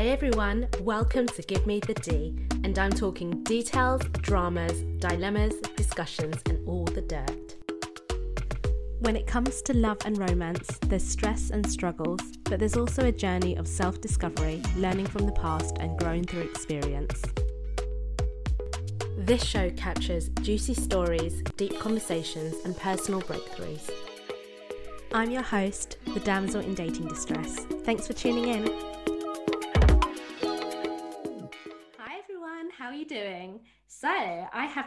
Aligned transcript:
Hey 0.00 0.12
everyone, 0.12 0.66
welcome 0.80 1.26
to 1.26 1.42
Give 1.42 1.66
Me 1.66 1.78
the 1.78 1.92
D, 1.92 2.34
and 2.64 2.78
I'm 2.78 2.90
talking 2.90 3.44
details, 3.44 4.00
dramas, 4.22 4.80
dilemmas, 4.98 5.52
discussions, 5.76 6.36
and 6.46 6.66
all 6.66 6.86
the 6.86 7.02
dirt. 7.02 7.56
When 9.00 9.14
it 9.14 9.26
comes 9.26 9.60
to 9.60 9.74
love 9.74 9.98
and 10.06 10.16
romance, 10.16 10.78
there's 10.86 11.06
stress 11.06 11.50
and 11.50 11.70
struggles, 11.70 12.22
but 12.44 12.60
there's 12.60 12.78
also 12.78 13.04
a 13.04 13.12
journey 13.12 13.56
of 13.56 13.68
self 13.68 14.00
discovery, 14.00 14.62
learning 14.74 15.04
from 15.04 15.26
the 15.26 15.32
past, 15.32 15.76
and 15.80 15.98
growing 15.98 16.24
through 16.24 16.44
experience. 16.44 17.22
This 19.18 19.44
show 19.44 19.68
captures 19.72 20.30
juicy 20.40 20.72
stories, 20.72 21.42
deep 21.58 21.78
conversations, 21.78 22.56
and 22.64 22.74
personal 22.74 23.20
breakthroughs. 23.20 23.90
I'm 25.12 25.30
your 25.30 25.42
host, 25.42 25.98
the 26.14 26.20
damsel 26.20 26.62
in 26.62 26.74
dating 26.74 27.08
distress. 27.08 27.66
Thanks 27.84 28.06
for 28.06 28.14
tuning 28.14 28.48
in. 28.48 28.99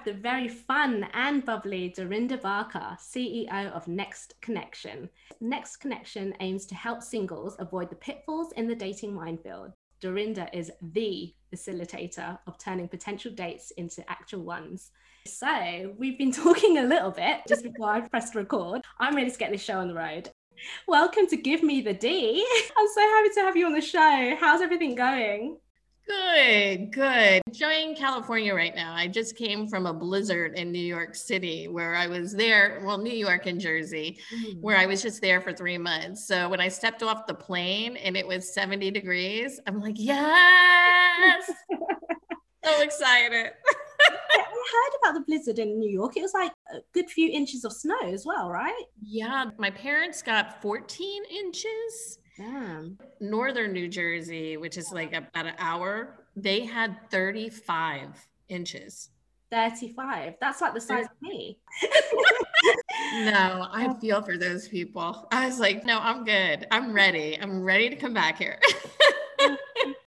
The 0.06 0.14
very 0.14 0.50
fun 0.50 1.08
and 1.14 1.46
bubbly 1.46 1.94
Dorinda 1.96 2.36
Barker, 2.36 2.98
CEO 3.00 3.72
of 3.72 3.86
NXTConnection. 3.86 5.08
Next 5.40 5.78
Connection 5.78 6.34
aims 6.42 6.66
to 6.66 6.76
help 6.76 7.02
singles 7.02 7.56
avoid 7.60 7.90
the 7.90 7.96
pitfalls 7.96 8.52
in 8.58 8.68
the 8.68 8.76
dating 8.76 9.14
minefield. 9.14 9.72
Dorinda 10.02 10.50
is 10.52 10.72
the 10.82 11.34
facilitator 11.56 12.38
of 12.48 12.58
turning 12.58 12.90
potential 12.90 13.32
dates 13.32 13.72
into 13.72 14.04
actual 14.12 14.42
ones. 14.42 14.92
So, 15.26 15.96
we've 15.98 16.18
been 16.18 16.32
talking 16.44 16.80
a 16.80 16.84
little 16.84 17.12
bit 17.12 17.42
just 17.48 17.64
before 17.64 17.90
I 17.90 18.02
pressed 18.02 18.36
record. 18.36 18.82
I'm 19.00 19.16
ready 19.16 19.32
to 19.32 19.38
get 19.38 19.52
this 19.52 19.64
show 19.64 19.80
on 19.80 19.88
the 19.88 19.94
road. 19.94 20.30
Welcome 20.86 21.28
to 21.28 21.38
Give 21.38 21.64
Me 21.64 21.80
the 21.80 21.94
D. 21.94 22.46
I'm 22.78 22.88
so 22.94 23.02
happy 23.02 23.30
to 23.36 23.42
have 23.42 23.56
you 23.56 23.68
on 23.68 23.74
the 23.74 23.80
show. 23.80 24.36
How's 24.38 24.62
everything 24.62 24.96
going? 24.96 25.60
Good, 26.08 26.92
good. 26.92 27.42
Enjoying 27.48 27.96
California 27.96 28.54
right 28.54 28.76
now. 28.76 28.94
I 28.94 29.08
just 29.08 29.38
came 29.38 29.68
from 29.68 29.86
a 29.86 29.94
blizzard 29.94 30.58
in 30.58 30.72
New 30.72 30.80
York 30.80 31.16
City 31.16 31.68
where 31.68 31.96
I 31.96 32.08
was 32.08 32.34
there, 32.34 32.82
well, 32.84 32.98
New 32.98 33.14
York 33.14 33.46
and 33.46 33.60
Jersey, 33.60 34.20
mm. 34.36 34.60
where 34.60 34.76
I 34.76 34.86
was 34.86 35.02
just 35.02 35.22
there 35.22 35.40
for 35.40 35.54
three 35.54 35.78
months. 35.78 36.28
So 36.28 36.50
when 36.50 36.60
I 36.60 36.68
stepped 36.68 37.04
off 37.04 37.26
the 37.26 37.34
plane 37.34 37.96
and 37.98 38.18
it 38.18 38.28
was 38.28 38.54
70 38.54 38.92
degrees, 38.92 39.62
I'm 39.66 39.80
like, 39.80 39.96
yes, 39.98 41.50
so 42.66 42.82
excited. 42.82 43.52
I 44.02 44.40
heard 44.40 44.98
about 45.02 45.14
the 45.14 45.24
blizzard 45.26 45.60
in 45.60 45.80
New 45.80 45.90
York. 45.90 46.18
It 46.18 46.22
was 46.22 46.34
like 46.34 46.52
a 46.74 46.80
good 46.94 47.10
few 47.10 47.30
inches 47.30 47.64
of 47.64 47.72
snow 47.72 48.00
as 48.06 48.26
well, 48.26 48.50
right? 48.50 48.84
Yeah, 49.02 49.46
my 49.58 49.70
parents 49.70 50.22
got 50.22 50.62
14 50.62 51.24
inches 51.26 52.20
Damn. 52.38 52.98
Northern 53.20 53.74
New 53.74 53.88
Jersey, 53.88 54.58
which 54.58 54.78
is 54.78 54.92
like 54.92 55.14
about 55.14 55.46
an 55.46 55.54
hour, 55.60 56.26
they 56.36 56.66
had 56.66 56.98
35 57.12 58.28
inches. 58.50 59.10
35. 59.52 60.34
That's 60.42 60.62
like 60.62 60.74
the 60.74 60.82
size 60.82 61.06
of 61.06 61.22
me. 61.22 61.60
no, 63.14 63.68
I 63.72 63.88
oh. 63.90 63.94
feel 64.02 64.22
for 64.24 64.36
those 64.36 64.68
people. 64.68 65.28
I 65.32 65.46
was 65.46 65.60
like, 65.60 65.86
no, 65.86 66.00
I'm 66.00 66.24
good. 66.24 66.66
I'm 66.72 66.92
ready. 66.92 67.38
I'm 67.40 67.62
ready 67.62 67.88
to 67.90 67.96
come 67.96 68.16
back 68.16 68.40
here. 68.40 68.60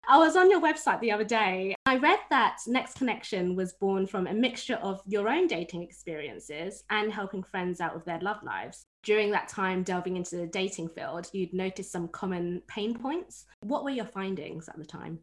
I 0.09 0.17
was 0.17 0.37
on 0.37 0.49
your 0.49 0.61
website 0.61 1.01
the 1.01 1.11
other 1.11 1.25
day. 1.25 1.75
I 1.85 1.97
read 1.97 2.19
that 2.29 2.59
NXTConnection 2.67 3.55
was 3.55 3.73
born 3.73 4.07
from 4.07 4.25
a 4.25 4.33
mixture 4.33 4.77
of 4.77 5.01
your 5.05 5.27
own 5.27 5.47
dating 5.47 5.83
experiences 5.83 6.85
and 6.89 7.11
helping 7.11 7.43
friends 7.43 7.81
out 7.81 7.93
with 7.93 8.05
their 8.05 8.19
love 8.21 8.41
lives. 8.41 8.85
During 9.07 9.31
that 9.31 9.47
time, 9.47 9.83
delving 9.83 10.17
into 10.17 10.35
the 10.35 10.47
dating 10.47 10.89
field, 10.89 11.29
you'd 11.31 11.53
noticed 11.53 11.93
some 11.93 12.09
common 12.09 12.61
pain 12.67 12.93
points. 12.93 13.45
What 13.61 13.85
were 13.85 13.89
your 13.89 14.03
findings 14.03 14.67
at 14.67 14.77
the 14.77 14.83
time? 14.83 15.19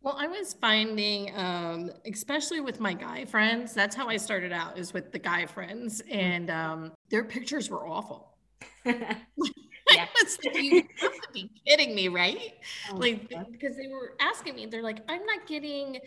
Well, 0.00 0.16
I 0.18 0.28
was 0.28 0.54
finding, 0.54 1.30
um, 1.36 1.90
especially 2.10 2.60
with 2.60 2.80
my 2.80 2.94
guy 2.94 3.26
friends, 3.26 3.74
that's 3.74 3.94
how 3.94 4.08
I 4.08 4.16
started 4.16 4.50
out, 4.50 4.78
is 4.78 4.94
with 4.94 5.12
the 5.12 5.18
guy 5.18 5.44
friends, 5.44 6.00
and 6.10 6.48
um, 6.48 6.92
their 7.10 7.22
pictures 7.22 7.68
were 7.68 7.86
awful. 7.86 8.34
yeah. 8.86 9.14
like, 9.90 10.54
you 10.54 10.82
have 10.98 11.12
to 11.12 11.28
be 11.34 11.50
kidding 11.66 11.94
me, 11.94 12.08
right? 12.08 12.54
Oh, 12.90 12.96
like, 12.96 13.28
because 13.28 13.76
they 13.76 13.88
were 13.88 14.14
asking 14.20 14.54
me, 14.54 14.64
they're 14.64 14.82
like, 14.82 15.00
I'm 15.10 15.26
not 15.26 15.46
getting 15.46 15.98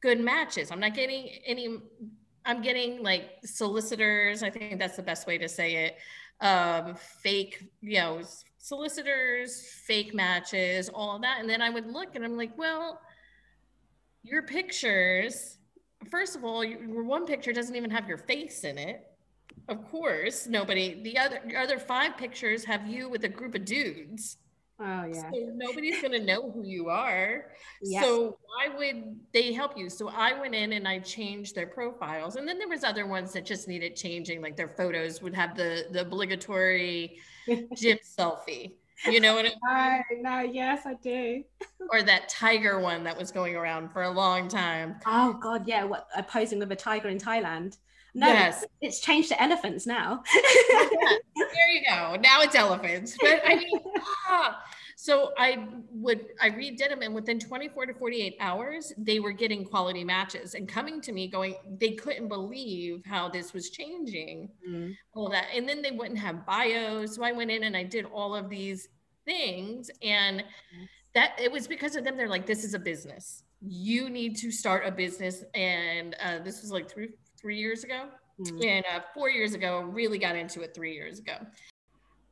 good 0.00 0.20
matches. 0.20 0.70
I'm 0.70 0.80
not 0.80 0.94
getting 0.94 1.28
any, 1.44 1.82
I'm 2.46 2.62
getting 2.62 3.02
like 3.02 3.32
solicitors. 3.44 4.42
I 4.42 4.48
think 4.48 4.78
that's 4.78 4.96
the 4.96 5.02
best 5.02 5.26
way 5.26 5.36
to 5.36 5.50
say 5.50 5.84
it. 5.84 5.98
Um, 6.40 6.94
fake, 6.94 7.64
you 7.80 7.98
know, 7.98 8.20
solicitors, 8.58 9.72
fake 9.86 10.14
matches, 10.14 10.88
all 10.88 11.16
of 11.16 11.22
that. 11.22 11.40
And 11.40 11.48
then 11.48 11.62
I 11.62 11.70
would 11.70 11.86
look 11.86 12.14
and 12.14 12.24
I'm 12.24 12.36
like, 12.36 12.56
well, 12.58 13.00
your 14.22 14.42
pictures, 14.42 15.58
first 16.10 16.36
of 16.36 16.44
all, 16.44 16.62
your 16.62 17.04
one 17.04 17.26
picture 17.26 17.52
doesn't 17.52 17.74
even 17.74 17.90
have 17.90 18.06
your 18.08 18.18
face 18.18 18.64
in 18.64 18.76
it 18.76 19.06
of 19.68 19.90
course, 19.90 20.46
nobody. 20.46 21.02
The 21.02 21.18
other 21.18 21.40
other 21.56 21.78
five 21.78 22.16
pictures 22.16 22.64
have 22.64 22.86
you 22.86 23.08
with 23.08 23.24
a 23.24 23.28
group 23.28 23.54
of 23.54 23.64
dudes. 23.64 24.38
Oh 24.78 25.04
yeah. 25.06 25.30
So 25.30 25.52
nobody's 25.54 26.02
gonna 26.02 26.18
know 26.18 26.50
who 26.50 26.62
you 26.64 26.88
are. 26.90 27.46
Yes. 27.82 28.04
So 28.04 28.36
why 28.46 28.76
would 28.76 29.16
they 29.32 29.52
help 29.52 29.76
you? 29.76 29.88
So 29.88 30.08
I 30.08 30.38
went 30.38 30.54
in 30.54 30.74
and 30.74 30.86
I 30.86 30.98
changed 30.98 31.54
their 31.54 31.66
profiles, 31.66 32.36
and 32.36 32.46
then 32.46 32.58
there 32.58 32.68
was 32.68 32.84
other 32.84 33.06
ones 33.06 33.32
that 33.32 33.46
just 33.46 33.68
needed 33.68 33.96
changing, 33.96 34.42
like 34.42 34.56
their 34.56 34.68
photos 34.68 35.22
would 35.22 35.34
have 35.34 35.56
the 35.56 35.86
the 35.90 36.02
obligatory 36.02 37.18
gym 37.76 37.98
selfie. 38.04 38.74
You 39.06 39.20
know 39.20 39.34
what 39.34 39.46
I 39.70 40.02
mean? 40.10 40.22
No, 40.22 40.40
yes, 40.40 40.86
I 40.86 40.94
do. 40.94 41.42
or 41.92 42.02
that 42.02 42.28
tiger 42.28 42.80
one 42.80 43.04
that 43.04 43.16
was 43.16 43.30
going 43.30 43.54
around 43.54 43.92
for 43.92 44.02
a 44.02 44.10
long 44.10 44.48
time. 44.48 44.96
Oh 45.06 45.34
God, 45.34 45.66
yeah. 45.66 45.84
What 45.84 46.06
uh, 46.14 46.22
posing 46.22 46.58
with 46.58 46.72
a 46.72 46.76
tiger 46.76 47.08
in 47.08 47.18
Thailand? 47.18 47.76
No, 48.16 48.28
yes. 48.28 48.64
it's 48.80 49.00
changed 49.00 49.28
to 49.28 49.42
elephants 49.42 49.86
now. 49.86 50.22
there 50.32 51.68
you 51.68 51.82
go. 51.86 52.16
Now 52.18 52.40
it's 52.40 52.54
elephants. 52.54 53.14
But 53.20 53.42
I 53.44 53.56
mean, 53.56 53.78
ah. 54.28 54.58
so 54.96 55.32
I 55.36 55.68
would 55.90 56.24
I 56.40 56.48
redid 56.48 56.88
them, 56.88 57.02
and 57.02 57.14
within 57.14 57.38
24 57.38 57.84
to 57.86 57.94
48 57.94 58.36
hours, 58.40 58.94
they 58.96 59.20
were 59.20 59.32
getting 59.32 59.66
quality 59.66 60.02
matches 60.02 60.54
and 60.54 60.66
coming 60.66 61.02
to 61.02 61.12
me, 61.12 61.28
going, 61.28 61.56
they 61.78 61.90
couldn't 61.90 62.28
believe 62.28 63.02
how 63.04 63.28
this 63.28 63.52
was 63.52 63.68
changing, 63.68 64.48
mm-hmm. 64.66 64.92
all 65.12 65.28
that, 65.28 65.48
and 65.54 65.68
then 65.68 65.82
they 65.82 65.90
wouldn't 65.90 66.18
have 66.18 66.46
bios. 66.46 67.16
So 67.16 67.22
I 67.22 67.32
went 67.32 67.50
in 67.50 67.64
and 67.64 67.76
I 67.76 67.82
did 67.82 68.06
all 68.06 68.34
of 68.34 68.48
these 68.48 68.88
things, 69.26 69.90
and 70.00 70.42
that 71.12 71.38
it 71.38 71.52
was 71.52 71.68
because 71.68 71.96
of 71.96 72.04
them. 72.04 72.16
They're 72.16 72.30
like, 72.30 72.46
this 72.46 72.64
is 72.64 72.72
a 72.72 72.78
business. 72.78 73.42
You 73.60 74.08
need 74.08 74.38
to 74.38 74.50
start 74.50 74.86
a 74.86 74.90
business, 74.90 75.44
and 75.52 76.16
uh, 76.24 76.38
this 76.38 76.62
was 76.62 76.72
like 76.72 76.90
three 76.90 77.10
three 77.40 77.58
years 77.58 77.84
ago. 77.84 78.04
Mm-hmm. 78.40 78.62
And 78.62 78.84
uh, 78.92 79.00
four 79.14 79.30
years 79.30 79.54
ago, 79.54 79.80
really 79.80 80.18
got 80.18 80.36
into 80.36 80.60
it 80.60 80.74
three 80.74 80.94
years 80.94 81.18
ago. 81.18 81.36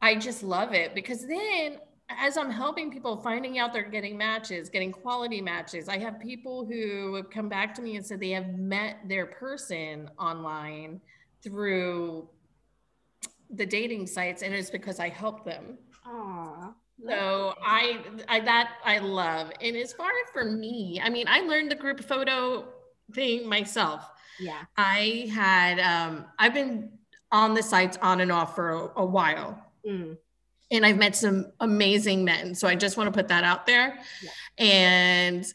I 0.03 0.17
just 0.17 0.43
love 0.43 0.75
it 0.75 0.95
because 0.95 1.27
then 1.27 1.79
as 2.11 2.37
I'm 2.37 2.51
helping 2.51 2.91
people 2.91 3.17
finding 3.17 3.59
out 3.59 3.73
they're 3.73 3.83
getting 3.83 4.17
matches, 4.17 4.69
getting 4.69 4.93
quality 4.93 5.41
matches, 5.41 5.89
I 5.89 5.99
have 5.99 6.21
people 6.21 6.67
who 6.67 7.15
have 7.15 7.31
come 7.31 7.49
back 7.49 7.75
to 7.77 7.83
me 7.83 7.97
and 7.97 8.05
said 8.05 8.21
they 8.21 8.31
have 8.31 8.59
met 8.59 8.99
their 9.09 9.27
person 9.27 10.11
online 10.19 11.01
through 11.43 12.29
the 13.51 13.65
dating 13.67 14.07
sites, 14.07 14.43
and 14.43 14.55
it's 14.55 14.71
because 14.71 15.01
I 15.01 15.09
helped 15.09 15.45
them. 15.45 15.79
Aww. 16.07 16.75
So 17.09 17.55
I, 17.63 18.01
I 18.29 18.41
that 18.41 18.75
I 18.85 18.99
love. 18.99 19.51
And 19.61 19.77
as 19.77 19.93
far 19.93 20.09
as 20.09 20.31
for 20.33 20.45
me, 20.45 21.01
I 21.03 21.11
mean, 21.11 21.27
I 21.29 21.41
learned 21.41 21.71
the 21.71 21.77
group 21.77 22.03
photo 22.05 22.67
thing 23.13 23.49
myself. 23.49 24.09
Yeah. 24.41 24.63
I 24.77 25.31
had 25.33 25.81
um 25.81 26.27
I've 26.39 26.55
been 26.55 26.91
on 27.33 27.55
the 27.55 27.63
sites 27.63 27.99
on 28.01 28.21
and 28.21 28.31
off 28.31 28.55
for 28.55 28.71
a, 28.71 28.91
a 28.97 29.05
while. 29.05 29.61
Mm. 29.87 30.17
And 30.71 30.87
I've 30.87 30.97
met 30.97 31.15
some 31.15 31.53
amazing 31.61 32.25
men. 32.25 32.55
So 32.55 32.67
I 32.67 32.75
just 32.75 32.97
want 32.97 33.13
to 33.13 33.13
put 33.13 33.29
that 33.29 33.45
out 33.45 33.67
there. 33.67 33.99
Yeah. 34.23 34.31
And 34.65 35.47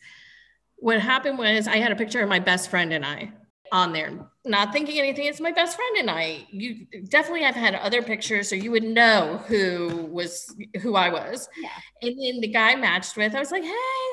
what 0.76 1.00
happened 1.00 1.38
was 1.38 1.68
I 1.68 1.78
had 1.78 1.92
a 1.92 1.96
picture 1.96 2.22
of 2.22 2.30
my 2.30 2.40
best 2.40 2.70
friend 2.70 2.94
and 2.94 3.06
I 3.06 3.32
on 3.72 3.94
there, 3.94 4.28
not 4.46 4.72
thinking 4.74 5.00
anything. 5.00 5.26
It's 5.26 5.40
my 5.40 5.52
best 5.52 5.76
friend 5.76 5.98
and 5.98 6.10
I. 6.10 6.48
You 6.52 6.86
definitely 7.10 7.44
have 7.44 7.56
had 7.56 7.76
other 7.76 8.02
pictures, 8.02 8.50
so 8.50 8.56
you 8.56 8.72
would 8.72 8.84
know 8.84 9.44
who 9.48 10.08
was 10.12 10.56
who 10.82 10.96
I 10.96 11.10
was. 11.10 11.48
Yeah. 11.62 11.70
And 12.02 12.12
then 12.12 12.42
the 12.42 12.48
guy 12.48 12.76
matched 12.76 13.18
with, 13.18 13.36
I 13.36 13.40
was 13.40 13.52
like, 13.52 13.64
hey, 13.64 13.72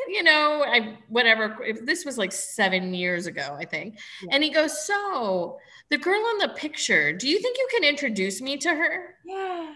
you 0.08 0.22
know, 0.22 0.64
I 0.66 0.98
whatever. 1.08 1.56
If 1.62 1.84
this 1.86 2.04
was 2.04 2.18
like 2.18 2.32
seven 2.32 2.94
years 2.94 3.26
ago, 3.26 3.56
I 3.58 3.64
think. 3.64 3.98
Yeah. 4.22 4.30
And 4.34 4.44
he 4.44 4.50
goes, 4.50 4.86
so 4.86 5.58
the 5.90 5.98
girl 5.98 6.22
in 6.32 6.38
the 6.38 6.54
picture, 6.54 7.12
do 7.12 7.28
you 7.28 7.40
think 7.40 7.56
you 7.58 7.68
can 7.72 7.84
introduce 7.84 8.40
me 8.40 8.56
to 8.58 8.70
her? 8.70 9.14
Yeah. 9.24 9.72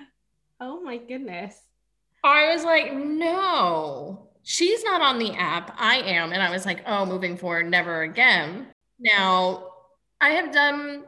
Oh 0.61 0.81
my 0.81 0.99
goodness. 0.99 1.57
I 2.23 2.53
was 2.53 2.65
like, 2.65 2.93
no. 2.93 4.27
She's 4.43 4.83
not 4.85 5.01
on 5.01 5.19
the 5.19 5.33
app. 5.33 5.75
I 5.79 5.97
am. 5.99 6.33
And 6.33 6.43
I 6.43 6.51
was 6.51 6.67
like, 6.67 6.83
oh, 6.87 7.07
moving 7.07 7.37
forward, 7.37 7.71
never 7.71 8.03
again. 8.03 8.67
Now, 8.99 9.70
I 10.21 10.31
have 10.31 10.53
done 10.53 11.05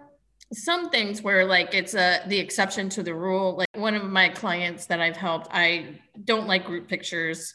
some 0.53 0.91
things 0.91 1.23
where 1.23 1.45
like 1.45 1.75
it's 1.75 1.95
a 1.95 2.21
the 2.27 2.39
exception 2.39 2.89
to 2.91 3.03
the 3.03 3.15
rule. 3.15 3.57
Like 3.57 3.69
one 3.75 3.95
of 3.95 4.05
my 4.05 4.29
clients 4.29 4.87
that 4.87 5.01
I've 5.01 5.17
helped, 5.17 5.49
I 5.51 6.01
don't 6.25 6.47
like 6.47 6.65
group 6.67 6.89
pictures. 6.89 7.55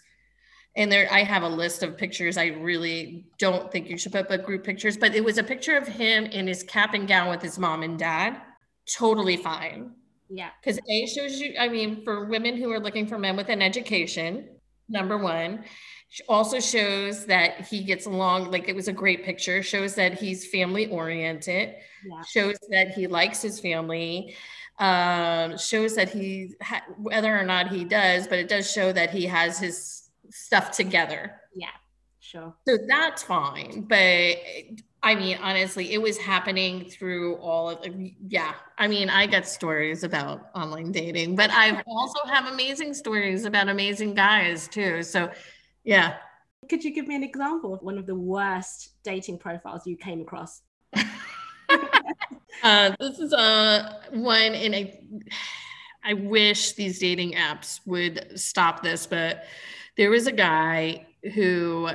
and 0.76 0.92
there 0.92 1.08
I 1.12 1.24
have 1.24 1.44
a 1.44 1.50
list 1.50 1.84
of 1.84 1.98
pictures 1.98 2.38
I 2.38 2.48
really 2.48 3.26
don't 3.40 3.72
think 3.72 3.90
you 3.90 3.98
should 3.98 4.12
put 4.12 4.30
but 4.30 4.46
group 4.46 4.64
pictures, 4.64 4.96
but 4.98 5.16
it 5.16 5.24
was 5.24 5.38
a 5.38 5.44
picture 5.44 5.76
of 5.76 5.88
him 5.88 6.26
in 6.26 6.48
his 6.48 6.64
cap 6.64 6.94
and 6.94 7.08
gown 7.08 7.30
with 7.30 7.42
his 7.42 7.58
mom 7.58 7.84
and 7.84 7.98
dad. 7.98 8.40
Totally 8.98 9.38
fine. 9.38 9.92
Yeah. 10.30 10.50
Because 10.62 10.80
A 10.90 11.06
shows 11.08 11.40
you, 11.40 11.56
I 11.60 11.68
mean, 11.70 12.04
for 12.04 12.26
women 12.26 12.58
who 12.58 12.72
are 12.72 12.80
looking 12.80 13.08
for 13.08 13.18
men 13.18 13.36
with 13.36 13.50
an 13.50 13.62
education, 13.62 14.50
number 14.88 15.18
one, 15.18 15.64
also 16.28 16.60
shows 16.60 17.26
that 17.26 17.66
he 17.68 17.84
gets 17.84 18.06
along, 18.06 18.52
like 18.52 18.68
it 18.70 18.76
was 18.76 18.88
a 18.88 18.94
great 18.94 19.24
picture, 19.24 19.62
shows 19.62 19.96
that 19.96 20.14
he's 20.20 20.48
family 20.48 20.88
oriented, 20.88 21.76
Yeah. 22.06 22.22
shows 22.24 22.58
that 22.70 22.90
he 22.92 23.08
likes 23.08 23.42
his 23.42 23.60
family, 23.60 24.36
um, 24.80 25.58
shows 25.58 25.96
that 25.96 26.10
he, 26.10 26.54
ha- 26.62 26.86
whether 26.98 27.38
or 27.38 27.44
not 27.44 27.70
he 27.70 27.84
does, 27.84 28.28
but 28.28 28.40
it 28.40 28.48
does 28.48 28.72
show 28.72 28.92
that 28.94 29.10
he 29.10 29.26
has 29.26 29.60
his 29.60 30.10
stuff 30.30 30.72
together. 30.72 31.42
Yeah. 31.56 31.68
Sure. 32.20 32.54
So 32.68 32.78
that's 32.88 33.24
fine. 33.24 33.86
But 33.88 34.38
I 35.02 35.16
mean, 35.16 35.38
honestly, 35.42 35.94
it 35.94 36.02
was 36.02 36.18
happening 36.18 36.90
through 36.90 37.38
all 37.38 37.70
of 37.70 37.96
yeah. 38.28 38.54
I 38.78 38.88
mean, 38.90 39.10
I 39.10 39.28
got 39.28 39.48
stories 39.48 40.04
about 40.04 40.50
online 40.54 40.92
dating, 40.92 41.38
but 41.38 41.50
I 41.52 41.82
also 41.88 42.20
have 42.28 42.48
amazing 42.52 42.94
stories 42.94 43.46
about 43.46 43.70
amazing 43.70 44.14
guys 44.16 44.68
too. 44.68 45.04
So 45.04 45.32
yeah. 45.88 46.18
Could 46.70 46.84
you 46.84 46.94
give 46.94 47.08
me 47.08 47.16
an 47.16 47.24
example 47.24 47.74
of 47.74 47.82
one 47.82 47.98
of 47.98 48.06
the 48.06 48.16
worst 48.16 48.90
dating 49.04 49.40
profiles 49.40 49.88
you 49.88 49.98
came 49.98 50.22
across? 50.22 50.62
Uh, 52.64 52.92
this 53.00 53.20
is 53.20 53.34
uh, 53.34 54.02
one 54.12 54.54
in 54.54 54.74
a. 54.74 55.00
I 56.04 56.14
wish 56.14 56.74
these 56.74 57.00
dating 57.00 57.34
apps 57.34 57.80
would 57.86 58.32
stop 58.40 58.82
this, 58.82 59.06
but 59.06 59.46
there 59.96 60.10
was 60.10 60.28
a 60.28 60.32
guy 60.32 61.06
who 61.36 61.90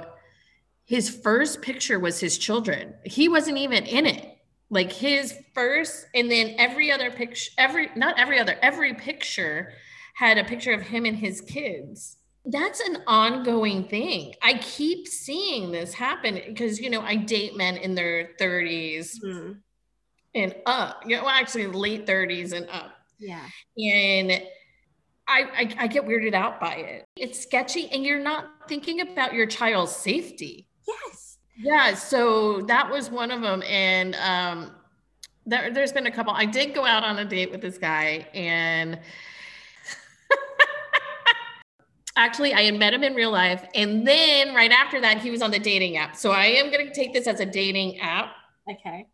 his 0.84 1.10
first 1.10 1.62
picture 1.62 1.98
was 1.98 2.20
his 2.20 2.38
children. 2.38 2.94
He 3.04 3.28
wasn't 3.28 3.58
even 3.58 3.84
in 3.86 4.06
it. 4.06 4.38
Like 4.70 4.92
his 4.92 5.34
first, 5.54 6.06
and 6.14 6.30
then 6.30 6.54
every 6.58 6.90
other 6.90 7.10
picture, 7.10 7.50
every 7.58 7.90
not 7.96 8.18
every 8.18 8.38
other, 8.38 8.56
every 8.62 8.94
picture 8.94 9.72
had 10.14 10.38
a 10.38 10.44
picture 10.44 10.72
of 10.72 10.82
him 10.82 11.04
and 11.04 11.16
his 11.16 11.40
kids. 11.40 12.18
That's 12.44 12.80
an 12.80 12.98
ongoing 13.06 13.84
thing. 13.84 14.34
I 14.42 14.54
keep 14.54 15.06
seeing 15.06 15.70
this 15.70 15.94
happen 15.94 16.40
because 16.46 16.80
you 16.80 16.90
know 16.90 17.00
I 17.00 17.16
date 17.16 17.56
men 17.56 17.76
in 17.76 17.94
their 17.94 18.30
30s 18.40 19.12
Hmm. 19.22 19.52
and 20.34 20.54
up. 20.66 21.02
You 21.06 21.16
know, 21.16 21.22
well, 21.24 21.30
actually 21.30 21.68
late 21.68 22.06
30s 22.06 22.52
and 22.52 22.68
up. 22.68 22.92
Yeah. 23.20 23.44
And 23.78 24.42
I, 25.28 25.42
I 25.42 25.74
I 25.84 25.86
get 25.86 26.04
weirded 26.04 26.34
out 26.34 26.60
by 26.60 26.74
it. 26.74 27.04
It's 27.16 27.38
sketchy, 27.40 27.88
and 27.92 28.04
you're 28.04 28.18
not 28.22 28.46
thinking 28.68 29.00
about 29.00 29.34
your 29.34 29.46
child's 29.46 29.94
safety. 29.94 30.66
Yes. 30.88 31.38
Yeah, 31.56 31.94
so 31.94 32.62
that 32.62 32.90
was 32.90 33.08
one 33.08 33.30
of 33.30 33.40
them, 33.40 33.62
and 33.62 34.16
um, 34.16 34.72
there, 35.46 35.72
there's 35.72 35.92
been 35.92 36.06
a 36.06 36.10
couple. 36.10 36.32
I 36.32 36.44
did 36.46 36.74
go 36.74 36.84
out 36.84 37.04
on 37.04 37.18
a 37.20 37.24
date 37.24 37.52
with 37.52 37.60
this 37.60 37.78
guy, 37.78 38.26
and 38.34 38.98
actually, 42.16 42.54
I 42.54 42.62
had 42.62 42.78
met 42.78 42.94
him 42.94 43.02
in 43.02 43.14
real 43.14 43.30
life, 43.30 43.64
and 43.74 44.06
then 44.06 44.54
right 44.54 44.70
after 44.70 45.00
that, 45.00 45.18
he 45.18 45.30
was 45.30 45.42
on 45.42 45.50
the 45.50 45.58
dating 45.58 45.96
app. 45.96 46.16
So 46.16 46.30
I 46.30 46.46
am 46.46 46.70
going 46.70 46.86
to 46.86 46.92
take 46.92 47.12
this 47.12 47.26
as 47.26 47.40
a 47.40 47.46
dating 47.46 48.00
app. 48.00 48.32
Okay. 48.70 49.06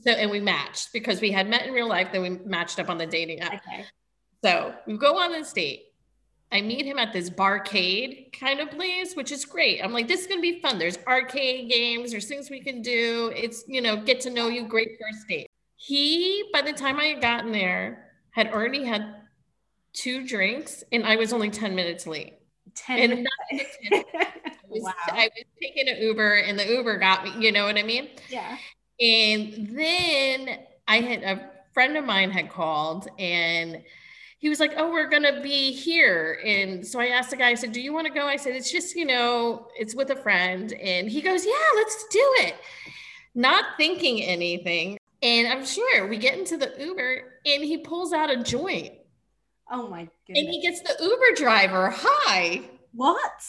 So 0.00 0.10
and 0.10 0.30
we 0.30 0.40
matched 0.40 0.92
because 0.92 1.20
we 1.20 1.30
had 1.30 1.48
met 1.48 1.66
in 1.66 1.72
real 1.72 1.88
life, 1.88 2.08
then 2.12 2.22
we 2.22 2.30
matched 2.30 2.78
up 2.78 2.88
on 2.88 2.98
the 2.98 3.06
dating 3.06 3.40
app. 3.40 3.54
Okay. 3.54 3.84
So 4.44 4.74
we 4.86 4.96
go 4.96 5.18
on 5.18 5.32
this 5.32 5.52
date. 5.52 5.84
I 6.50 6.60
meet 6.60 6.84
him 6.84 6.98
at 6.98 7.12
this 7.12 7.30
barcade 7.30 8.38
kind 8.38 8.60
of 8.60 8.70
place, 8.70 9.14
which 9.14 9.32
is 9.32 9.44
great. 9.44 9.80
I'm 9.82 9.92
like, 9.92 10.08
this 10.08 10.20
is 10.20 10.26
gonna 10.26 10.42
be 10.42 10.60
fun. 10.60 10.78
There's 10.78 10.98
arcade 11.06 11.70
games, 11.70 12.10
there's 12.10 12.26
things 12.26 12.50
we 12.50 12.60
can 12.60 12.82
do. 12.82 13.32
It's 13.34 13.64
you 13.66 13.80
know, 13.80 13.96
get 13.96 14.20
to 14.22 14.30
know 14.30 14.48
you, 14.48 14.66
great 14.66 14.90
first 15.00 15.28
date. 15.28 15.46
He, 15.76 16.44
by 16.52 16.62
the 16.62 16.72
time 16.72 16.98
I 16.98 17.06
had 17.06 17.20
gotten 17.20 17.52
there, 17.52 18.10
had 18.30 18.52
already 18.52 18.84
had 18.84 19.14
two 19.92 20.26
drinks, 20.26 20.84
and 20.92 21.04
I 21.04 21.16
was 21.16 21.32
only 21.32 21.50
10 21.50 21.74
minutes 21.74 22.06
late. 22.06 22.38
Ten. 22.74 22.98
And 22.98 23.26
minutes. 23.50 23.78
not 23.90 24.04
I 24.14 24.52
was, 24.68 24.82
wow. 24.82 24.92
I 25.08 25.30
was 25.36 25.44
taking 25.60 25.88
an 25.88 26.00
Uber, 26.00 26.34
and 26.34 26.58
the 26.58 26.66
Uber 26.66 26.98
got 26.98 27.24
me. 27.24 27.44
You 27.44 27.52
know 27.52 27.64
what 27.64 27.76
I 27.76 27.82
mean? 27.82 28.08
yeah. 28.28 28.56
And 29.00 29.76
then 29.76 30.60
I 30.86 31.00
had 31.00 31.22
a 31.24 31.50
friend 31.74 31.96
of 31.96 32.04
mine 32.04 32.30
had 32.30 32.50
called 32.50 33.08
and 33.18 33.82
he 34.38 34.48
was 34.48 34.60
like, 34.60 34.74
Oh, 34.76 34.90
we're 34.90 35.08
gonna 35.08 35.40
be 35.40 35.72
here. 35.72 36.40
And 36.44 36.86
so 36.86 37.00
I 37.00 37.06
asked 37.06 37.30
the 37.30 37.36
guy, 37.36 37.48
I 37.48 37.54
said, 37.54 37.72
Do 37.72 37.80
you 37.80 37.92
want 37.92 38.06
to 38.06 38.12
go? 38.12 38.26
I 38.26 38.36
said, 38.36 38.54
It's 38.54 38.70
just, 38.70 38.94
you 38.94 39.04
know, 39.04 39.66
it's 39.76 39.94
with 39.94 40.10
a 40.10 40.16
friend. 40.16 40.72
And 40.72 41.08
he 41.08 41.20
goes, 41.20 41.44
Yeah, 41.44 41.52
let's 41.76 42.06
do 42.10 42.34
it. 42.40 42.54
Not 43.34 43.64
thinking 43.76 44.22
anything. 44.22 44.98
And 45.22 45.48
I'm 45.48 45.64
sure 45.64 46.06
we 46.06 46.18
get 46.18 46.38
into 46.38 46.56
the 46.56 46.72
Uber 46.78 47.38
and 47.46 47.64
he 47.64 47.78
pulls 47.78 48.12
out 48.12 48.30
a 48.30 48.42
joint 48.42 48.92
Oh 49.74 49.88
my 49.88 50.08
goodness. 50.26 50.44
and 50.44 50.48
he 50.48 50.60
gets 50.60 50.80
the 50.82 50.94
Uber 51.02 51.34
driver 51.34 51.90
Hi. 51.96 52.60
what? 52.92 53.42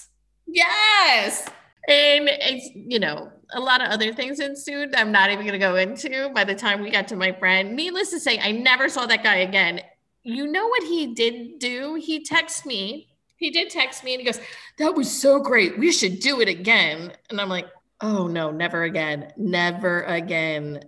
Yes. 0.48 1.48
And 1.90 2.30
it's, 2.30 2.70
you 2.74 2.98
know, 3.00 3.30
a 3.54 3.60
lot 3.60 3.82
of 3.82 3.90
other 3.90 4.14
things 4.14 4.40
ensued 4.40 4.94
that 4.94 5.02
I'm 5.02 5.12
not 5.12 5.32
even 5.32 5.46
going 5.46 5.60
to 5.60 5.60
go 5.60 5.76
into 5.76 6.30
by 6.34 6.46
the 6.46 6.56
time 6.56 6.82
we 6.82 6.90
got 6.90 7.10
to 7.10 7.18
my 7.18 7.34
friend. 7.34 7.76
Needless 7.76 8.10
to 8.12 8.20
say, 8.22 8.40
I 8.40 8.52
never 8.52 8.88
saw 8.88 9.06
that 9.06 9.22
guy 9.22 9.38
again. 9.38 9.82
You 10.24 10.48
know 10.48 10.66
what 10.68 10.84
he 10.84 11.14
did 11.14 11.60
do? 11.60 11.96
He 11.96 12.24
texted 12.24 12.66
me. 12.66 13.10
He 13.36 13.52
did 13.52 13.70
text 13.70 14.06
me 14.06 14.14
and 14.14 14.22
he 14.22 14.26
goes, 14.26 14.40
That 14.80 14.96
was 14.96 15.12
so 15.12 15.40
great. 15.42 15.78
We 15.78 15.92
should 15.92 16.22
do 16.22 16.40
it 16.40 16.48
again. 16.48 17.12
And 17.30 17.42
I'm 17.42 17.50
like, 17.50 17.68
Oh 18.00 18.28
no, 18.28 18.50
never 18.50 18.84
again. 18.84 19.34
Never 19.36 20.04
again. 20.04 20.82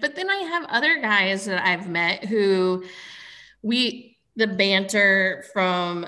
But 0.00 0.14
then 0.14 0.30
I 0.30 0.36
have 0.36 0.64
other 0.68 1.00
guys 1.00 1.46
that 1.46 1.66
I've 1.66 1.88
met 1.88 2.24
who 2.24 2.84
we, 3.62 4.15
the 4.36 4.46
banter 4.46 5.44
from 5.52 6.06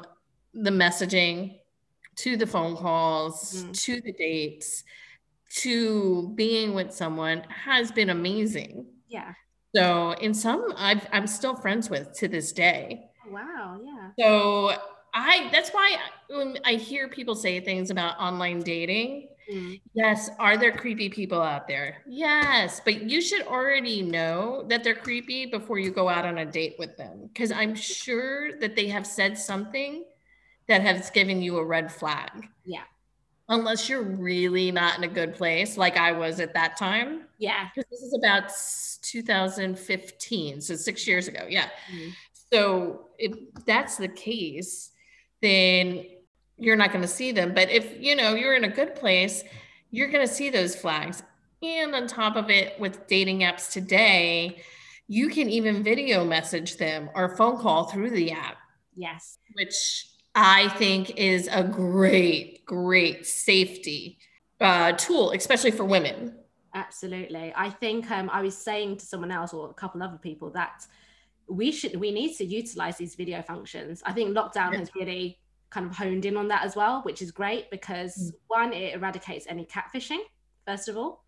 the 0.54 0.70
messaging 0.70 1.58
to 2.16 2.36
the 2.36 2.46
phone 2.46 2.76
calls 2.76 3.64
Mhm. 3.64 3.82
to 3.84 4.00
the 4.00 4.12
dates 4.12 4.84
to 5.56 6.28
being 6.34 6.74
with 6.74 6.92
someone 6.92 7.42
has 7.44 7.90
been 7.92 8.10
amazing. 8.10 8.86
Yeah. 9.08 9.32
So 9.74 10.12
in 10.12 10.34
some 10.34 10.72
I've, 10.76 11.06
I'm 11.12 11.26
still 11.26 11.56
friends 11.56 11.88
with 11.88 12.12
to 12.18 12.28
this 12.28 12.52
day. 12.52 13.10
Wow. 13.30 13.80
Yeah. 13.82 14.10
So 14.18 14.72
I 15.14 15.48
that's 15.50 15.70
why 15.70 15.96
when 16.28 16.58
I 16.64 16.74
hear 16.74 17.08
people 17.08 17.34
say 17.34 17.60
things 17.60 17.90
about 17.90 18.18
online 18.18 18.60
dating, 18.60 19.28
Mm. 19.50 19.80
yes, 19.94 20.30
are 20.38 20.56
there 20.56 20.72
creepy 20.72 21.08
people 21.08 21.40
out 21.40 21.66
there? 21.66 22.02
Yes, 22.06 22.80
but 22.84 23.02
you 23.02 23.22
should 23.22 23.46
already 23.46 24.02
know 24.02 24.64
that 24.68 24.84
they're 24.84 24.94
creepy 24.94 25.46
before 25.46 25.78
you 25.78 25.90
go 25.90 26.08
out 26.08 26.26
on 26.26 26.38
a 26.38 26.44
date 26.44 26.76
with 26.78 26.96
them 26.96 27.28
because 27.32 27.50
I'm 27.50 27.74
sure 27.74 28.58
that 28.58 28.76
they 28.76 28.88
have 28.88 29.06
said 29.06 29.38
something 29.38 30.04
that 30.68 30.82
has 30.82 31.10
given 31.10 31.42
you 31.42 31.56
a 31.56 31.64
red 31.64 31.90
flag. 31.90 32.30
Yeah. 32.64 32.82
Unless 33.48 33.88
you're 33.88 34.02
really 34.02 34.70
not 34.70 34.98
in 34.98 35.04
a 35.04 35.08
good 35.08 35.34
place, 35.34 35.78
like 35.78 35.96
I 35.96 36.12
was 36.12 36.38
at 36.38 36.52
that 36.52 36.76
time. 36.76 37.22
Yeah. 37.38 37.68
Because 37.74 37.88
this 37.90 38.02
is 38.02 38.14
about 38.14 38.50
2015, 39.02 40.60
so 40.60 40.76
six 40.76 41.06
years 41.08 41.28
ago. 41.28 41.46
Yeah. 41.48 41.70
Mm. 41.90 42.12
So 42.52 43.06
if 43.18 43.32
that's 43.64 43.96
the 43.96 44.08
case, 44.08 44.90
then 45.40 46.04
you're 46.58 46.76
not 46.76 46.90
going 46.92 47.02
to 47.02 47.08
see 47.08 47.32
them. 47.32 47.54
But 47.54 47.70
if 47.70 48.00
you 48.00 48.16
know 48.16 48.34
you're 48.34 48.56
in 48.56 48.64
a 48.64 48.68
good 48.68 48.94
place, 48.94 49.44
you're 49.90 50.10
going 50.10 50.26
to 50.26 50.32
see 50.32 50.50
those 50.50 50.74
flags. 50.76 51.22
And 51.62 51.94
on 51.94 52.06
top 52.06 52.36
of 52.36 52.50
it, 52.50 52.78
with 52.78 53.06
dating 53.06 53.40
apps 53.40 53.70
today, 53.72 54.62
you 55.08 55.28
can 55.28 55.48
even 55.48 55.82
video 55.82 56.24
message 56.24 56.76
them 56.76 57.10
or 57.14 57.36
phone 57.36 57.58
call 57.58 57.84
through 57.84 58.10
the 58.10 58.30
app, 58.32 58.58
Yes. 58.94 59.38
which 59.54 60.06
I 60.34 60.68
think 60.70 61.16
is 61.16 61.48
a 61.50 61.64
great, 61.64 62.64
great 62.66 63.26
safety 63.26 64.18
uh, 64.60 64.92
tool, 64.92 65.32
especially 65.32 65.70
for 65.70 65.84
women. 65.84 66.34
Absolutely. 66.74 67.52
I 67.56 67.70
think 67.70 68.10
um, 68.10 68.28
I 68.30 68.42
was 68.42 68.56
saying 68.56 68.98
to 68.98 69.06
someone 69.06 69.30
else 69.32 69.52
or 69.52 69.70
a 69.70 69.74
couple 69.74 70.02
other 70.02 70.18
people 70.18 70.50
that 70.50 70.82
we 71.48 71.72
should 71.72 71.96
we 71.96 72.10
need 72.10 72.36
to 72.36 72.44
utilize 72.44 72.98
these 72.98 73.14
video 73.14 73.40
functions. 73.42 74.02
I 74.04 74.12
think 74.12 74.36
lockdown 74.36 74.74
has 74.76 74.90
really 74.94 75.38
kind 75.70 75.86
of 75.86 75.96
honed 75.96 76.24
in 76.24 76.36
on 76.36 76.48
that 76.48 76.64
as 76.64 76.74
well, 76.76 77.02
which 77.02 77.20
is 77.22 77.30
great 77.30 77.70
because 77.70 78.16
Mm. 78.16 78.32
one, 78.48 78.72
it 78.72 78.94
eradicates 78.94 79.46
any 79.48 79.66
catfishing, 79.66 80.20
first 80.66 80.88
of 80.88 80.96
all. 80.96 81.24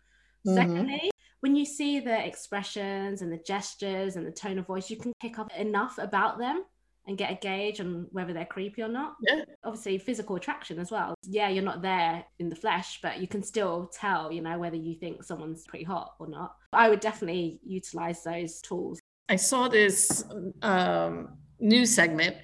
Mhm. 0.47 0.55
Secondly, 0.55 1.11
when 1.41 1.55
you 1.55 1.65
see 1.65 1.99
the 1.99 2.25
expressions 2.25 3.21
and 3.21 3.31
the 3.31 3.37
gestures 3.37 4.15
and 4.15 4.25
the 4.25 4.31
tone 4.31 4.59
of 4.59 4.65
voice, 4.67 4.89
you 4.89 4.97
can 4.97 5.13
pick 5.21 5.37
up 5.39 5.51
enough 5.55 5.97
about 5.97 6.37
them 6.37 6.65
and 7.07 7.17
get 7.17 7.31
a 7.31 7.35
gauge 7.35 7.79
on 7.79 8.07
whether 8.11 8.31
they're 8.31 8.45
creepy 8.45 8.83
or 8.83 8.87
not. 8.87 9.15
Yeah. 9.27 9.43
Obviously, 9.63 9.97
physical 9.97 10.35
attraction 10.35 10.77
as 10.79 10.91
well. 10.91 11.15
Yeah, 11.23 11.49
you're 11.49 11.63
not 11.63 11.81
there 11.81 12.23
in 12.37 12.49
the 12.49 12.55
flesh, 12.55 12.99
but 13.01 13.19
you 13.19 13.27
can 13.27 13.41
still 13.41 13.87
tell, 13.87 14.31
you 14.31 14.41
know, 14.41 14.59
whether 14.59 14.75
you 14.75 14.95
think 14.95 15.23
someone's 15.23 15.65
pretty 15.65 15.85
hot 15.85 16.13
or 16.19 16.27
not. 16.27 16.57
I 16.73 16.89
would 16.89 16.99
definitely 16.99 17.59
utilize 17.63 18.23
those 18.23 18.61
tools. 18.61 18.99
I 19.29 19.35
saw 19.35 19.67
this 19.67 20.25
um, 20.61 21.37
news 21.61 21.93
segment. 21.93 22.35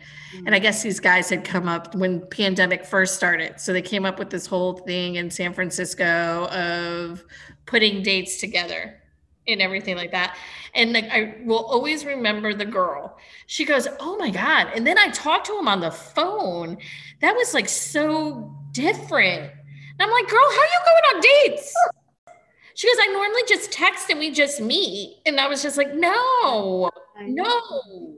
And 0.45 0.53
I 0.53 0.59
mm. 0.59 0.61
guess 0.61 0.83
these 0.83 0.99
guys 0.99 1.29
had 1.29 1.43
come 1.43 1.67
up 1.67 1.95
when 1.95 2.27
pandemic 2.27 2.85
first 2.85 3.15
started. 3.15 3.59
So 3.59 3.73
they 3.73 3.81
came 3.81 4.05
up 4.05 4.19
with 4.19 4.29
this 4.29 4.45
whole 4.45 4.73
thing 4.73 5.15
in 5.15 5.31
San 5.31 5.53
Francisco 5.53 6.47
of 6.47 7.23
putting 7.65 8.03
dates 8.03 8.37
together 8.37 9.01
and 9.47 9.61
everything 9.61 9.95
like 9.95 10.11
that. 10.11 10.37
And 10.75 10.93
like 10.93 11.05
I 11.09 11.35
will 11.45 11.65
always 11.65 12.05
remember 12.05 12.53
the 12.53 12.65
girl. 12.65 13.17
She 13.47 13.65
goes, 13.65 13.87
"Oh 13.99 14.17
my 14.17 14.29
god!" 14.29 14.71
And 14.75 14.85
then 14.85 14.97
I 14.97 15.09
talked 15.09 15.47
to 15.47 15.57
him 15.57 15.67
on 15.67 15.79
the 15.79 15.91
phone. 15.91 16.77
That 17.21 17.35
was 17.35 17.53
like 17.53 17.69
so 17.69 18.53
different. 18.71 19.43
And 19.43 20.01
I'm 20.01 20.11
like, 20.11 20.27
"Girl, 20.27 20.39
how 20.39 20.59
are 20.59 20.65
you 20.65 20.79
going 20.85 21.15
on 21.15 21.21
dates?" 21.21 21.73
She 22.75 22.87
goes, 22.87 22.97
"I 22.99 23.07
normally 23.13 23.41
just 23.47 23.71
text 23.71 24.09
and 24.09 24.19
we 24.19 24.31
just 24.31 24.61
meet." 24.61 25.17
And 25.25 25.39
I 25.39 25.47
was 25.47 25.63
just 25.63 25.77
like, 25.77 25.93
"No, 25.95 26.91
no." 27.21 28.17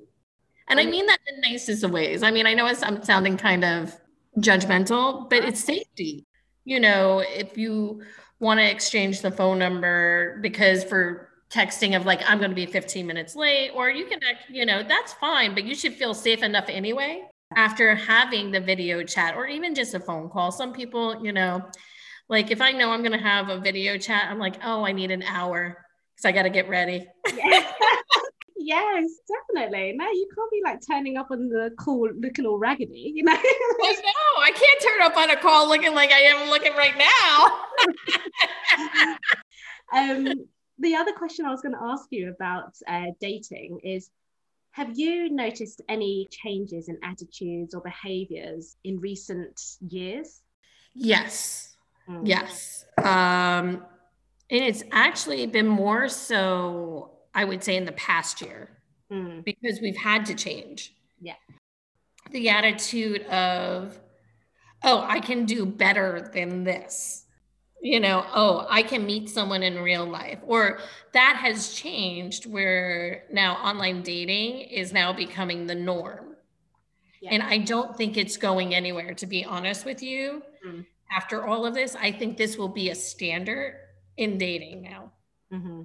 And 0.69 0.79
I 0.79 0.85
mean 0.85 1.07
that 1.07 1.17
in 1.27 1.41
the 1.41 1.49
nicest 1.49 1.83
of 1.83 1.91
ways. 1.91 2.21
I 2.21 2.31
mean, 2.31 2.45
I 2.45 2.53
know 2.53 2.65
I'm 2.65 3.03
sounding 3.03 3.38
kind 3.38 3.65
of 3.65 3.99
judgmental, 4.38 5.29
but 5.29 5.43
it's 5.43 5.63
safety. 5.63 6.25
You 6.63 6.79
know, 6.79 7.19
if 7.19 7.57
you 7.57 8.03
want 8.39 8.59
to 8.59 8.69
exchange 8.69 9.21
the 9.21 9.31
phone 9.31 9.57
number 9.57 10.38
because 10.41 10.83
for 10.83 11.29
texting 11.49 11.95
of 11.97 12.05
like, 12.05 12.21
I'm 12.29 12.38
going 12.38 12.51
to 12.51 12.55
be 12.55 12.67
15 12.67 13.07
minutes 13.07 13.35
late, 13.35 13.71
or 13.73 13.89
you 13.89 14.05
can, 14.05 14.19
you 14.47 14.65
know, 14.65 14.83
that's 14.83 15.13
fine, 15.13 15.55
but 15.55 15.63
you 15.63 15.73
should 15.73 15.93
feel 15.93 16.13
safe 16.13 16.43
enough 16.43 16.65
anyway 16.67 17.23
after 17.55 17.95
having 17.95 18.51
the 18.51 18.59
video 18.59 19.03
chat 19.03 19.35
or 19.35 19.47
even 19.47 19.73
just 19.73 19.95
a 19.95 19.99
phone 19.99 20.29
call. 20.29 20.51
Some 20.51 20.71
people, 20.71 21.25
you 21.25 21.33
know, 21.33 21.65
like 22.27 22.51
if 22.51 22.61
I 22.61 22.71
know 22.71 22.91
I'm 22.91 23.01
going 23.01 23.17
to 23.17 23.23
have 23.23 23.49
a 23.49 23.59
video 23.59 23.97
chat, 23.97 24.27
I'm 24.29 24.38
like, 24.38 24.59
oh, 24.63 24.85
I 24.85 24.91
need 24.91 25.09
an 25.09 25.23
hour 25.23 25.83
because 26.15 26.25
I 26.25 26.31
got 26.31 26.43
to 26.43 26.49
get 26.51 26.69
ready. 26.69 27.07
Yeah. 27.35 27.71
yes, 28.60 29.06
definitely. 29.28 29.94
No, 29.96 30.06
you 30.06 30.28
can't 30.36 30.51
be 30.51 30.62
like 30.63 30.80
turning 30.86 31.18
up 31.18 31.32
on 31.32 31.50
the 31.50 31.72
call 31.80 32.10
looking 32.20 32.46
all 32.46 32.60
raggedy, 32.60 33.12
you 33.16 33.24
know. 33.24 33.34
I 33.36 33.94
know. 33.94 34.42
I 34.42 34.51
can't 34.51 34.82
turn 34.82 35.01
up 35.01 35.18
on 35.18 35.30
a 35.32 35.38
call 35.38 35.68
looking 35.68 35.96
like 35.96 36.12
I 36.12 36.20
am 36.20 36.50
looking 36.50 36.74
right 36.74 36.98
now. 36.98 37.48
um, 39.94 40.46
the 40.78 40.96
other 40.96 41.13
question 41.13 41.46
I 41.46 41.51
was 41.51 41.62
going 41.62 41.74
to 41.74 41.84
ask 41.84 42.06
you 42.12 42.30
about 42.30 42.74
uh, 42.88 43.08
dating 43.20 43.80
is 43.84 44.10
have 44.72 44.98
you 44.98 45.30
noticed 45.30 45.82
any 45.89 46.28
changes 46.30 46.89
in 46.89 46.98
attitudes 47.04 47.74
or 47.74 47.82
behaviors 47.82 48.78
in 48.84 49.00
recent 49.00 49.60
years? 49.89 50.42
Yes. 50.94 51.75
Mm. 52.08 52.22
Yes. 52.24 52.86
Um, 52.98 53.86
and 54.51 54.63
it's 54.63 54.84
actually 54.92 55.46
been 55.48 55.68
more 55.68 56.08
so 56.08 57.12
I 57.39 57.46
would 57.46 57.63
say 57.63 57.77
in 57.77 57.86
the 57.86 57.93
past 57.93 58.41
year 58.41 58.67
mm. 59.10 59.46
because 59.46 59.79
we've 59.79 59.96
had 59.96 60.25
to 60.25 60.36
change. 60.36 60.93
Yeah. 61.22 61.36
The 62.31 62.50
attitude 62.50 63.22
of, 63.27 63.98
oh, 64.84 65.05
I 65.08 65.22
can 65.22 65.46
do 65.46 65.65
better 65.65 66.29
than 66.34 66.65
this. 66.65 67.24
You 67.81 68.01
know, 68.01 68.25
oh, 68.36 68.67
I 68.69 68.81
can 68.81 69.05
meet 69.05 69.29
someone 69.29 69.63
in 69.63 69.79
real 69.79 70.05
life. 70.05 70.39
Or 70.46 70.79
that 71.13 71.38
has 71.41 71.72
changed 71.72 72.46
where 72.46 73.24
now 73.31 73.53
online 73.53 74.01
dating 74.01 74.60
is 74.60 74.91
now 74.91 75.13
becoming 75.13 75.65
the 75.65 75.75
norm. 75.75 76.36
Yeah. 77.22 77.29
And 77.31 77.41
I 77.41 77.60
don't 77.60 77.96
think 77.96 78.17
it's 78.17 78.36
going 78.36 78.75
anywhere, 78.75 79.13
to 79.13 79.25
be 79.25 79.46
honest 79.46 79.86
with 79.86 80.03
you. 80.03 80.43
Mm. 80.67 80.86
After 81.10 81.48
all 81.48 81.65
of 81.65 81.74
this, 81.74 81.96
I 81.96 82.12
think 82.12 82.36
this 82.36 82.58
will 82.58 82.67
be 82.67 82.89
a 82.89 82.96
standard 82.96 83.75
in 84.17 84.38
dating 84.38 84.81
now. 84.81 85.13
Mm-hmm. 85.53 85.84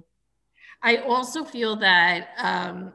I 0.85 0.97
also 0.97 1.43
feel 1.43 1.77
that 1.77 2.27
um, 2.37 2.93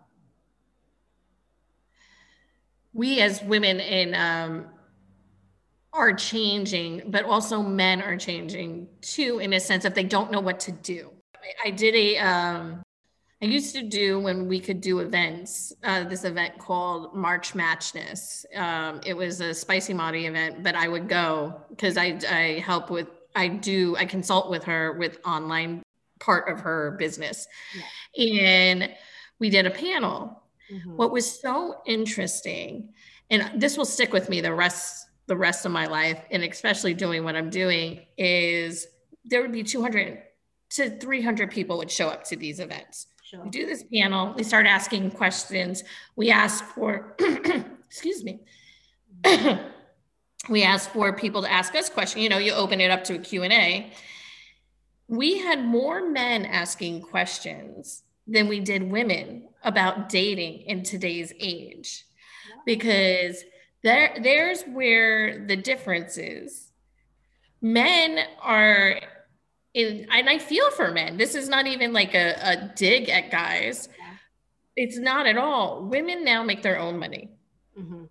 we 2.92 3.20
as 3.20 3.42
women 3.42 3.80
in 3.80 4.14
um, 4.14 4.66
are 5.92 6.12
changing, 6.12 7.02
but 7.08 7.24
also 7.24 7.60
men 7.60 8.00
are 8.00 8.16
changing 8.16 8.86
too, 9.00 9.40
in 9.40 9.52
a 9.54 9.58
sense 9.58 9.82
that 9.82 9.96
they 9.96 10.04
don't 10.04 10.30
know 10.30 10.38
what 10.38 10.60
to 10.60 10.72
do. 10.72 11.10
I, 11.64 11.70
did 11.70 11.96
a, 11.96 12.18
um, 12.18 12.80
I 13.42 13.46
used 13.46 13.74
to 13.74 13.82
do 13.82 14.20
when 14.20 14.46
we 14.46 14.60
could 14.60 14.80
do 14.80 15.00
events, 15.00 15.72
uh, 15.82 16.04
this 16.04 16.22
event 16.22 16.58
called 16.58 17.16
March 17.16 17.56
Matchness. 17.56 18.46
Um, 18.54 19.00
it 19.04 19.14
was 19.14 19.40
a 19.40 19.52
spicy 19.52 19.94
Maudie 19.94 20.26
event, 20.26 20.62
but 20.62 20.76
I 20.76 20.86
would 20.86 21.08
go 21.08 21.60
because 21.70 21.96
I, 21.96 22.20
I 22.30 22.62
help 22.64 22.88
with, 22.88 23.08
I 23.34 23.48
do, 23.48 23.96
I 23.96 24.04
consult 24.04 24.48
with 24.48 24.62
her 24.62 24.92
with 24.92 25.18
online 25.24 25.82
part 26.20 26.48
of 26.50 26.60
her 26.60 26.92
business. 26.98 27.48
Yeah. 28.14 28.24
And 28.24 28.94
we 29.38 29.50
did 29.50 29.66
a 29.66 29.70
panel. 29.70 30.42
Mm-hmm. 30.72 30.96
What 30.96 31.10
was 31.10 31.40
so 31.40 31.80
interesting, 31.86 32.90
and 33.30 33.60
this 33.60 33.76
will 33.76 33.84
stick 33.84 34.12
with 34.12 34.28
me 34.28 34.40
the 34.40 34.54
rest 34.54 35.08
the 35.26 35.36
rest 35.36 35.64
of 35.64 35.70
my 35.70 35.86
life, 35.86 36.20
and 36.32 36.42
especially 36.42 36.92
doing 36.92 37.22
what 37.22 37.36
I'm 37.36 37.50
doing, 37.50 38.00
is 38.18 38.88
there 39.24 39.42
would 39.42 39.52
be 39.52 39.62
200 39.62 40.22
to 40.70 40.90
300 40.98 41.50
people 41.52 41.78
would 41.78 41.90
show 41.90 42.08
up 42.08 42.24
to 42.24 42.36
these 42.36 42.58
events. 42.58 43.06
Sure. 43.22 43.44
We 43.44 43.50
do 43.50 43.64
this 43.64 43.84
panel. 43.84 44.34
We 44.36 44.42
start 44.42 44.66
asking 44.66 45.12
questions. 45.12 45.84
We 46.16 46.32
ask 46.32 46.64
for, 46.64 47.14
excuse 47.86 48.24
me. 48.24 48.40
we 50.48 50.64
ask 50.64 50.90
for 50.90 51.12
people 51.12 51.42
to 51.42 51.50
ask 51.50 51.76
us 51.76 51.88
questions. 51.88 52.24
You 52.24 52.28
know, 52.28 52.38
you 52.38 52.52
open 52.52 52.80
it 52.80 52.90
up 52.90 53.04
to 53.04 53.14
a 53.14 53.18
Q&A 53.18 53.92
we 55.10 55.38
had 55.38 55.64
more 55.64 56.08
men 56.08 56.46
asking 56.46 57.02
questions 57.02 58.04
than 58.28 58.46
we 58.46 58.60
did 58.60 58.92
women 58.92 59.48
about 59.64 60.08
dating 60.08 60.60
in 60.60 60.84
today's 60.84 61.32
age. 61.40 62.04
Because 62.64 63.42
there 63.82 64.16
there's 64.22 64.62
where 64.62 65.44
the 65.46 65.56
difference 65.56 66.16
is. 66.16 66.70
Men 67.60 68.20
are 68.40 69.00
in 69.74 70.06
and 70.12 70.28
i 70.28 70.38
feel 70.38 70.70
for 70.70 70.92
men. 70.92 71.16
This 71.16 71.34
is 71.34 71.48
not 71.48 71.66
even 71.66 71.92
like 71.92 72.14
a, 72.14 72.36
a 72.42 72.72
dig 72.76 73.08
at 73.08 73.32
guys. 73.32 73.88
It's 74.76 74.96
not 74.96 75.26
at 75.26 75.36
all. 75.36 75.82
Women 75.82 76.24
now 76.24 76.44
make 76.44 76.62
their 76.62 76.78
own 76.78 76.98
money. 76.98 77.30
Mm-hmm. 77.76 78.04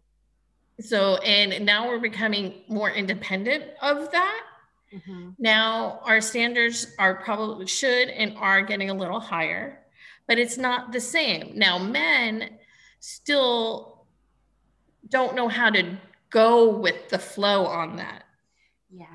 so 0.82 1.16
and 1.18 1.66
now 1.66 1.88
we're 1.88 2.00
becoming 2.00 2.64
more 2.68 2.90
independent 2.90 3.66
of 3.82 4.12
that 4.12 4.44
Mm-hmm. 4.94 5.30
Now, 5.38 6.00
our 6.04 6.22
standards 6.22 6.88
are 6.98 7.16
probably 7.16 7.68
should 7.68 8.10
and 8.10 8.36
are 8.38 8.62
getting 8.62 8.90
a 8.90 8.94
little 8.94 9.20
higher, 9.20 9.80
but 10.28 10.40
it's 10.40 10.58
not 10.58 10.92
the 10.92 11.00
same. 11.00 11.52
Now, 11.56 11.78
men 11.78 12.58
still 13.00 14.06
don't 15.10 15.36
know 15.36 15.48
how 15.48 15.70
to 15.70 15.98
go 16.30 16.70
with 16.70 17.10
the 17.10 17.20
flow 17.20 17.66
on 17.66 17.98
that. 17.98 18.24
Yeah. 18.92 19.06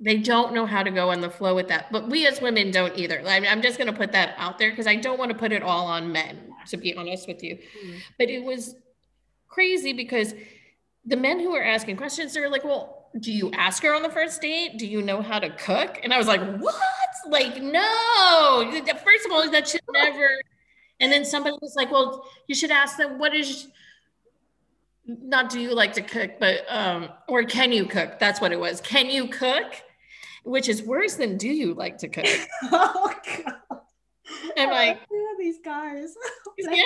They 0.00 0.18
don't 0.18 0.54
know 0.54 0.64
how 0.64 0.82
to 0.82 0.90
go 0.90 1.10
on 1.10 1.20
the 1.20 1.30
flow 1.30 1.54
with 1.54 1.68
that. 1.68 1.90
But 1.90 2.08
we 2.08 2.26
as 2.26 2.40
women 2.40 2.70
don't 2.70 2.96
either. 2.96 3.22
I 3.26 3.38
am 3.38 3.62
just 3.62 3.78
going 3.78 3.90
to 3.90 3.96
put 3.96 4.12
that 4.12 4.34
out 4.36 4.58
there 4.58 4.70
because 4.70 4.86
I 4.86 4.96
don't 4.96 5.18
want 5.18 5.32
to 5.32 5.36
put 5.36 5.52
it 5.52 5.62
all 5.62 5.86
on 5.86 6.12
men, 6.12 6.52
to 6.68 6.76
be 6.76 6.94
honest 6.94 7.26
with 7.26 7.42
you. 7.42 7.56
Mm-hmm. 7.56 7.98
But 8.18 8.28
it 8.30 8.44
was 8.44 8.76
crazy 9.48 9.92
because 9.92 10.34
the 11.04 11.16
men 11.16 11.40
who 11.40 11.50
were 11.50 11.64
asking 11.64 11.96
questions, 11.96 12.34
they're 12.34 12.50
like, 12.50 12.64
well, 12.64 12.97
do 13.18 13.32
you 13.32 13.50
ask 13.52 13.82
her 13.82 13.94
on 13.94 14.02
the 14.02 14.10
first 14.10 14.40
date? 14.40 14.78
Do 14.78 14.86
you 14.86 15.02
know 15.02 15.22
how 15.22 15.38
to 15.38 15.50
cook? 15.50 16.00
And 16.02 16.12
I 16.12 16.18
was 16.18 16.26
like, 16.26 16.40
what? 16.58 16.74
Like, 17.28 17.62
no. 17.62 18.70
First 19.04 19.26
of 19.26 19.32
all, 19.32 19.50
that 19.50 19.68
should 19.68 19.80
never. 19.92 20.40
And 21.00 21.12
then 21.12 21.24
somebody 21.24 21.56
was 21.60 21.74
like, 21.76 21.90
well, 21.90 22.28
you 22.46 22.54
should 22.54 22.70
ask 22.70 22.96
them, 22.96 23.18
what 23.18 23.34
is, 23.34 23.68
not 25.06 25.50
do 25.50 25.60
you 25.60 25.74
like 25.74 25.92
to 25.94 26.02
cook, 26.02 26.32
but, 26.38 26.64
um, 26.68 27.08
or 27.28 27.44
can 27.44 27.72
you 27.72 27.86
cook? 27.86 28.18
That's 28.18 28.40
what 28.40 28.52
it 28.52 28.60
was. 28.60 28.80
Can 28.80 29.08
you 29.08 29.28
cook? 29.28 29.82
Which 30.44 30.68
is 30.68 30.82
worse 30.82 31.14
than 31.14 31.36
do 31.36 31.48
you 31.48 31.74
like 31.74 31.98
to 31.98 32.08
cook? 32.08 32.26
oh, 32.64 33.12
God. 33.44 33.77
And 34.56 34.70
like, 34.70 35.00
these 35.38 35.58
guys? 35.64 36.14
yeah, 36.58 36.82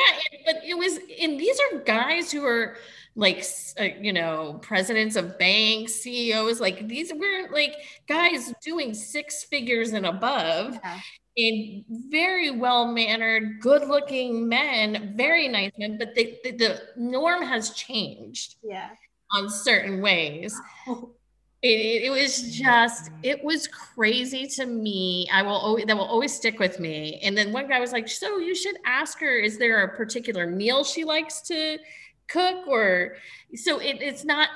but 0.46 0.56
it 0.64 0.76
was, 0.76 0.98
and 1.20 1.38
these 1.38 1.58
are 1.72 1.78
guys 1.78 2.30
who 2.30 2.44
are, 2.44 2.76
like 3.14 3.44
uh, 3.78 3.84
you 4.00 4.12
know 4.12 4.58
presidents 4.62 5.16
of 5.16 5.38
banks 5.38 5.94
ceos 5.96 6.60
like 6.60 6.88
these 6.88 7.12
were 7.12 7.52
like 7.52 7.74
guys 8.08 8.54
doing 8.64 8.94
six 8.94 9.44
figures 9.44 9.92
and 9.92 10.06
above 10.06 10.78
yeah. 10.82 11.00
and 11.36 11.84
very 12.10 12.50
well 12.50 12.86
mannered 12.86 13.60
good 13.60 13.86
looking 13.86 14.48
men 14.48 15.12
very 15.14 15.46
nice 15.46 15.72
men 15.78 15.98
but 15.98 16.14
the, 16.14 16.38
the, 16.42 16.52
the 16.52 16.80
norm 16.96 17.42
has 17.42 17.70
changed 17.70 18.56
yeah 18.62 18.88
on 19.32 19.50
certain 19.50 20.00
ways 20.00 20.58
it, 21.62 22.02
it, 22.04 22.10
was 22.10 22.56
just 22.56 23.10
it 23.22 23.42
was 23.44 23.68
crazy 23.68 24.46
to 24.46 24.66
me 24.66 25.28
i 25.32 25.42
will 25.42 25.52
always 25.52 25.84
that 25.86 25.96
will 25.96 26.04
always 26.04 26.34
stick 26.34 26.58
with 26.58 26.80
me 26.80 27.20
and 27.22 27.38
then 27.38 27.52
one 27.52 27.68
guy 27.68 27.78
was 27.78 27.92
like 27.92 28.08
so 28.08 28.38
you 28.38 28.54
should 28.54 28.76
ask 28.84 29.20
her 29.20 29.38
is 29.38 29.58
there 29.58 29.84
a 29.84 29.96
particular 29.96 30.46
meal 30.46 30.82
she 30.82 31.04
likes 31.04 31.40
to 31.40 31.78
cook 32.26 32.66
or 32.66 33.16
so 33.54 33.78
it, 33.78 33.98
it's 34.00 34.24
not 34.24 34.48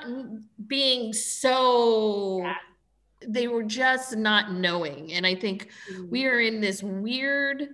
being 0.67 1.13
so 1.13 2.41
yeah. 2.43 2.55
they 3.25 3.47
were 3.47 3.63
just 3.63 4.17
not 4.17 4.51
knowing 4.51 5.13
and 5.13 5.25
i 5.25 5.33
think 5.33 5.69
mm-hmm. 5.91 6.09
we 6.09 6.25
are 6.25 6.41
in 6.41 6.59
this 6.59 6.83
weird 6.83 7.69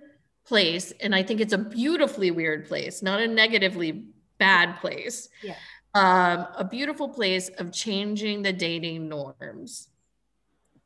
place 0.46 0.92
and 1.00 1.14
i 1.14 1.22
think 1.22 1.40
it's 1.40 1.52
a 1.52 1.58
beautifully 1.58 2.30
weird 2.30 2.66
place 2.68 3.02
not 3.02 3.20
a 3.20 3.26
negatively 3.26 4.04
bad 4.38 4.80
place. 4.80 5.28
Yeah. 5.42 5.54
Um, 5.94 6.48
a 6.56 6.66
beautiful 6.68 7.08
place 7.08 7.48
of 7.50 7.72
changing 7.72 8.42
the 8.42 8.52
dating 8.52 9.08
norms 9.08 9.88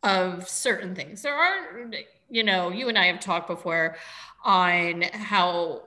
of 0.03 0.49
certain 0.49 0.95
things. 0.95 1.23
There 1.23 1.35
are, 1.35 1.91
you 2.29 2.45
know, 2.45 2.71
you 2.71 2.89
and 2.89 2.99
I 2.99 3.07
have 3.07 3.21
talked 3.21 3.49
before 3.49 3.97
on 4.45 5.03
how 5.03 5.85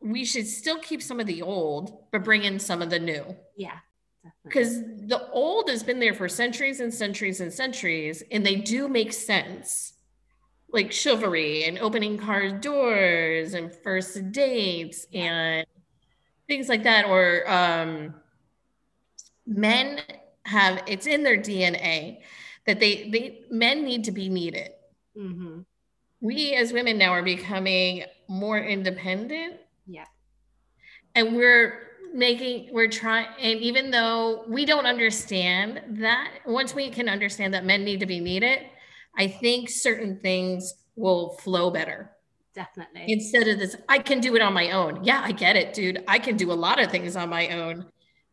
we 0.00 0.24
should 0.24 0.48
still 0.48 0.78
keep 0.78 1.00
some 1.00 1.20
of 1.20 1.26
the 1.26 1.42
old, 1.42 2.10
but 2.10 2.24
bring 2.24 2.42
in 2.42 2.58
some 2.58 2.82
of 2.82 2.90
the 2.90 2.98
new. 2.98 3.36
Yeah. 3.56 3.78
Because 4.44 4.82
the 4.82 5.28
old 5.30 5.70
has 5.70 5.82
been 5.82 6.00
there 6.00 6.14
for 6.14 6.28
centuries 6.28 6.80
and 6.80 6.92
centuries 6.92 7.40
and 7.40 7.52
centuries, 7.52 8.22
and 8.30 8.44
they 8.44 8.56
do 8.56 8.88
make 8.88 9.12
sense. 9.12 9.94
Like 10.70 10.90
chivalry 10.90 11.64
and 11.64 11.78
opening 11.78 12.18
car 12.18 12.50
doors 12.50 13.54
and 13.54 13.72
first 13.72 14.32
dates 14.32 15.06
and 15.12 15.66
things 16.52 16.68
like 16.68 16.82
that. 16.84 17.06
Or 17.06 17.50
um, 17.50 18.14
men 19.46 20.00
have 20.44 20.82
it's 20.86 21.06
in 21.06 21.22
their 21.22 21.38
DNA 21.38 22.18
that 22.66 22.78
they 22.78 23.08
they 23.10 23.44
men 23.50 23.84
need 23.84 24.04
to 24.04 24.12
be 24.12 24.28
needed. 24.28 24.70
Mm-hmm. 25.16 25.60
We 26.20 26.54
as 26.54 26.72
women 26.72 26.98
now 26.98 27.10
are 27.10 27.22
becoming 27.22 28.04
more 28.28 28.58
independent. 28.58 29.56
Yeah. 29.86 30.04
And 31.14 31.36
we're 31.36 31.88
making 32.14 32.68
we're 32.72 32.88
trying 32.88 33.26
and 33.40 33.58
even 33.60 33.90
though 33.90 34.44
we 34.46 34.66
don't 34.66 34.84
understand 34.84 35.80
that 36.02 36.30
once 36.46 36.74
we 36.74 36.90
can 36.90 37.08
understand 37.08 37.54
that 37.54 37.64
men 37.64 37.84
need 37.84 38.00
to 38.00 38.06
be 38.06 38.20
needed 38.20 38.58
i 39.16 39.26
think 39.26 39.70
certain 39.70 40.18
things 40.20 40.74
will 40.94 41.30
flow 41.38 41.70
better 41.70 42.10
Definitely. 42.54 43.04
instead 43.08 43.48
of 43.48 43.58
this 43.58 43.76
i 43.88 43.98
can 43.98 44.20
do 44.20 44.36
it 44.36 44.42
on 44.42 44.52
my 44.52 44.70
own. 44.72 45.02
Yeah 45.04 45.22
i 45.24 45.32
get 45.32 45.56
it 45.56 45.72
dude. 45.72 46.04
I 46.06 46.18
can 46.18 46.36
do 46.36 46.52
a 46.52 46.54
lot 46.54 46.80
of 46.80 46.90
things 46.90 47.16
on 47.16 47.28
my 47.28 47.48
own. 47.48 47.86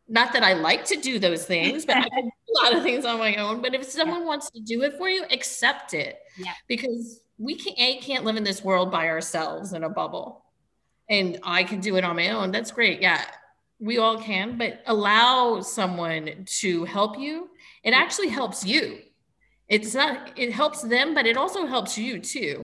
Not 0.08 0.32
that 0.34 0.42
i 0.42 0.52
like 0.52 0.84
to 0.86 0.96
do 0.96 1.18
those 1.18 1.46
things 1.46 1.84
but 1.86 1.96
i 1.96 2.08
can 2.08 2.24
do 2.24 2.30
a 2.30 2.64
lot 2.64 2.74
of 2.74 2.82
things 2.82 3.04
on 3.04 3.18
my 3.18 3.36
own. 3.36 3.62
But 3.62 3.74
if 3.74 3.84
someone 3.84 4.26
wants 4.26 4.50
to 4.50 4.60
do 4.60 4.82
it 4.82 4.98
for 4.98 5.08
you 5.08 5.24
accept 5.30 5.94
it. 5.94 6.18
Yeah. 6.36 6.52
because 6.68 7.20
we 7.38 7.56
can't 7.56 7.78
a 7.78 7.96
can't 8.00 8.24
live 8.24 8.36
in 8.36 8.44
this 8.44 8.62
world 8.62 8.90
by 8.90 9.08
ourselves 9.08 9.72
in 9.72 9.84
a 9.84 9.88
bubble. 9.88 10.44
And 11.08 11.38
i 11.42 11.64
can 11.64 11.80
do 11.80 11.96
it 11.96 12.04
on 12.04 12.16
my 12.16 12.30
own. 12.30 12.50
That's 12.50 12.72
great. 12.72 13.00
Yeah 13.00 13.24
we 13.82 13.96
all 13.96 14.18
can. 14.18 14.58
But 14.58 14.82
allow 14.86 15.62
someone 15.62 16.44
to 16.60 16.84
help 16.84 17.18
you. 17.18 17.48
It 17.82 17.92
actually 17.92 18.28
helps 18.28 18.66
you. 18.66 18.98
It's 19.68 19.94
not 19.94 20.32
it 20.36 20.52
helps 20.52 20.82
them 20.82 21.14
but 21.14 21.26
it 21.26 21.36
also 21.36 21.64
helps 21.64 21.96
you 21.96 22.18
too 22.18 22.60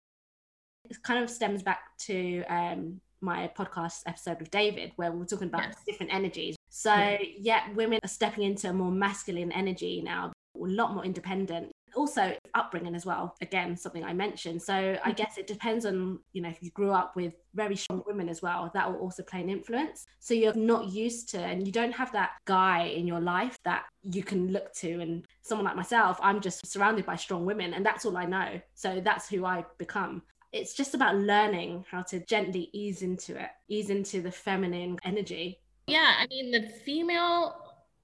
it 0.90 1.02
kind 1.02 1.22
of 1.22 1.30
stems 1.30 1.62
back 1.62 1.96
to 1.98 2.42
um, 2.44 3.00
my 3.20 3.50
podcast 3.56 4.02
episode 4.06 4.38
with 4.38 4.50
David, 4.50 4.92
where 4.96 5.10
we 5.12 5.18
were 5.18 5.24
talking 5.26 5.48
about 5.48 5.62
Yes. 5.62 5.76
different 5.86 6.12
energies. 6.12 6.56
So, 6.68 6.94
Yeah. 6.94 7.18
yeah, 7.38 7.72
women 7.72 7.98
are 8.02 8.08
stepping 8.08 8.44
into 8.44 8.68
a 8.68 8.72
more 8.72 8.90
masculine 8.90 9.52
energy 9.52 10.02
now, 10.02 10.32
a 10.54 10.58
lot 10.58 10.92
more 10.94 11.04
independent. 11.04 11.70
Also, 11.96 12.36
upbringing 12.54 12.96
as 12.96 13.06
well. 13.06 13.36
Again, 13.40 13.76
something 13.76 14.02
I 14.02 14.12
mentioned. 14.12 14.60
So, 14.60 14.74
I 15.04 15.12
Mhm. 15.12 15.16
guess 15.16 15.38
it 15.38 15.46
depends 15.46 15.86
on, 15.86 16.18
you 16.32 16.42
know, 16.42 16.48
if 16.48 16.60
you 16.60 16.70
grew 16.72 16.90
up 16.90 17.14
with 17.14 17.34
very 17.54 17.76
strong 17.76 18.02
women 18.04 18.28
as 18.28 18.42
well, 18.42 18.68
that 18.74 18.90
will 18.90 18.98
also 18.98 19.22
play 19.22 19.40
an 19.40 19.48
influence. 19.48 20.04
So, 20.18 20.34
you're 20.34 20.54
not 20.54 20.88
used 20.88 21.28
to, 21.30 21.38
and 21.38 21.64
you 21.64 21.72
don't 21.72 21.92
have 21.92 22.10
that 22.10 22.32
guy 22.46 22.86
in 22.86 23.06
your 23.06 23.20
life 23.20 23.56
that 23.64 23.84
you 24.02 24.24
can 24.24 24.48
look 24.50 24.72
to. 24.74 25.00
And 25.00 25.24
someone 25.42 25.66
like 25.66 25.76
myself, 25.76 26.18
I'm 26.20 26.40
just 26.40 26.66
surrounded 26.66 27.06
by 27.06 27.14
strong 27.14 27.46
women, 27.46 27.72
and 27.74 27.86
that's 27.86 28.04
all 28.04 28.16
I 28.16 28.24
know. 28.26 28.60
So, 28.74 29.00
that's 29.00 29.28
who 29.28 29.44
I 29.44 29.64
become 29.78 30.22
it's 30.54 30.72
just 30.72 30.94
about 30.94 31.16
learning 31.16 31.84
how 31.90 32.00
to 32.02 32.20
gently 32.26 32.70
ease 32.72 33.02
into 33.02 33.36
it, 33.38 33.50
ease 33.68 33.90
into 33.90 34.22
the 34.22 34.30
feminine 34.30 34.96
energy. 35.04 35.58
yeah 35.86 36.10
i 36.22 36.26
mean 36.28 36.50
the 36.52 36.62
female 36.86 37.40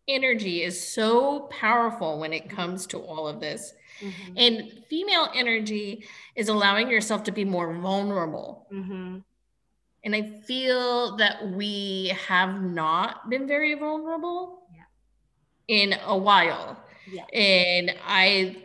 energy 0.09 0.57
is 0.69 0.75
so 0.99 1.41
powerful 1.63 2.19
when 2.23 2.33
it 2.33 2.51
comes 2.51 2.87
to 2.87 2.99
all 2.99 3.27
of 3.29 3.41
this 3.41 3.63
Mm-hmm. 4.01 4.33
and 4.45 4.55
female 4.89 5.29
energy 5.35 6.05
is 6.35 6.49
allowing 6.49 6.89
yourself 6.91 7.23
to 7.25 7.33
be 7.33 7.45
more 7.45 7.71
vulnerable 7.89 8.67
Mm-hmm. 8.73 9.19
and 10.05 10.13
i 10.21 10.23
feel 10.49 11.17
that 11.23 11.35
we 11.61 12.13
have 12.29 12.63
not 12.63 13.29
been 13.33 13.47
very 13.47 13.75
vulnerable 13.75 14.63
Yeah. 14.79 14.89
in 15.81 15.89
a 16.15 16.17
while 16.29 16.67
Yeah. 17.13 17.27
And 17.33 17.87
I 18.07 18.57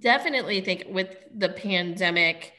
definitely 0.00 0.60
think 0.60 0.86
with 0.88 1.10
the 1.34 1.48
pandemic, 1.48 2.52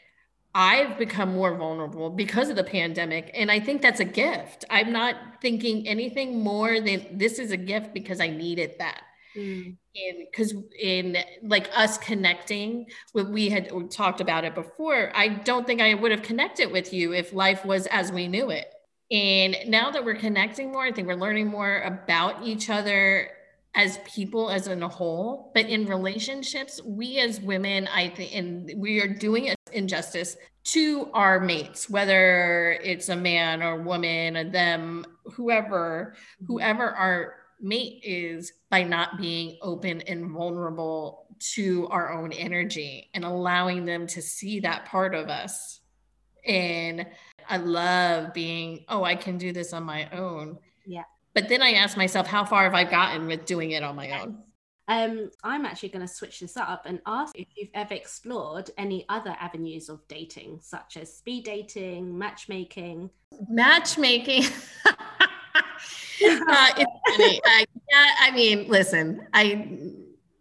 I've 0.57 0.97
become 0.97 1.33
more 1.33 1.53
vulnerable 1.57 2.09
because 2.09 2.47
of 2.47 2.55
the 2.55 2.63
pandemic. 2.63 3.29
And 3.33 3.51
I 3.51 3.59
think 3.59 3.81
that's 3.81 3.99
a 3.99 4.05
gift. 4.05 4.63
I'm 4.69 4.93
not 4.93 5.15
thinking 5.41 5.85
anything 5.85 6.41
more 6.41 6.79
than 6.79 7.05
this 7.11 7.39
is 7.39 7.51
a 7.51 7.57
gift 7.57 7.93
because 7.93 8.21
I 8.21 8.29
needed 8.29 8.75
that. 8.79 9.01
Mm. 9.35 9.75
And 9.97 10.27
because 10.31 10.53
in 10.79 11.17
like 11.43 11.69
us 11.75 11.97
connecting, 11.97 12.87
when 13.11 13.33
we 13.33 13.49
had 13.49 13.69
talked 13.91 14.21
about 14.21 14.45
it 14.45 14.55
before, 14.55 15.11
I 15.13 15.27
don't 15.27 15.67
think 15.67 15.81
I 15.81 15.93
would 15.93 16.11
have 16.11 16.21
connected 16.21 16.71
with 16.71 16.93
you 16.93 17.13
if 17.13 17.33
life 17.33 17.65
was 17.65 17.85
as 17.87 18.13
we 18.13 18.29
knew 18.29 18.49
it. 18.49 18.73
And 19.11 19.57
now 19.67 19.91
that 19.91 20.05
we're 20.05 20.15
connecting 20.15 20.71
more, 20.71 20.85
I 20.85 20.93
think 20.93 21.09
we're 21.09 21.15
learning 21.15 21.47
more 21.47 21.81
about 21.81 22.45
each 22.45 22.69
other 22.69 23.29
as 23.75 23.99
people 24.05 24.49
as 24.49 24.67
in 24.67 24.81
a 24.81 24.87
whole 24.87 25.51
but 25.53 25.65
in 25.65 25.85
relationships 25.85 26.81
we 26.85 27.19
as 27.19 27.41
women 27.41 27.87
i 27.93 28.07
think 28.07 28.33
and 28.33 28.71
we 28.77 29.01
are 29.01 29.07
doing 29.07 29.53
injustice 29.73 30.37
to 30.63 31.09
our 31.13 31.39
mates 31.39 31.89
whether 31.89 32.79
it's 32.83 33.09
a 33.09 33.15
man 33.15 33.61
or 33.61 33.81
woman 33.81 34.37
or 34.37 34.43
them 34.43 35.05
whoever 35.33 36.15
mm-hmm. 36.15 36.45
whoever 36.45 36.91
our 36.91 37.35
mate 37.61 38.01
is 38.03 38.51
by 38.69 38.83
not 38.83 39.17
being 39.17 39.57
open 39.61 40.01
and 40.01 40.29
vulnerable 40.31 41.27
to 41.39 41.87
our 41.87 42.13
own 42.13 42.31
energy 42.31 43.09
and 43.13 43.23
allowing 43.25 43.85
them 43.85 44.05
to 44.07 44.21
see 44.21 44.59
that 44.59 44.85
part 44.85 45.15
of 45.15 45.29
us 45.29 45.81
and 46.45 47.05
i 47.49 47.57
love 47.57 48.33
being 48.33 48.85
oh 48.89 49.03
i 49.03 49.15
can 49.15 49.37
do 49.37 49.51
this 49.51 49.73
on 49.73 49.83
my 49.83 50.09
own 50.11 50.57
Yeah. 50.85 51.03
but 51.33 51.49
then 51.49 51.61
I 51.61 51.71
ask 51.73 51.97
myself, 51.97 52.27
how 52.27 52.45
far 52.45 52.63
have 52.63 52.73
I 52.73 52.83
gotten 52.83 53.27
with 53.27 53.45
doing 53.45 53.71
it 53.71 53.83
on 53.83 53.95
my 53.95 54.21
own? 54.21 54.44
Um, 54.87 55.31
I'm 55.43 55.65
actually 55.65 55.89
going 55.89 56.05
to 56.05 56.13
switch 56.13 56.39
this 56.41 56.57
up 56.57 56.85
and 56.85 57.01
ask 57.07 57.37
if 57.37 57.47
you've 57.55 57.69
ever 57.73 57.95
explored 57.95 58.69
any 58.77 59.05
other 59.09 59.35
avenues 59.39 59.89
of 59.89 60.07
dating, 60.07 60.59
such 60.61 60.97
as 60.97 61.11
speed 61.11 61.45
dating, 61.45 62.15
matchmaking. 62.15 63.09
Matchmaking. 63.49 64.45
uh. 64.85 64.95
I, 66.27 67.65
yeah, 67.91 68.09
I 68.21 68.31
mean, 68.33 68.67
listen, 68.67 69.27
I, 69.33 69.67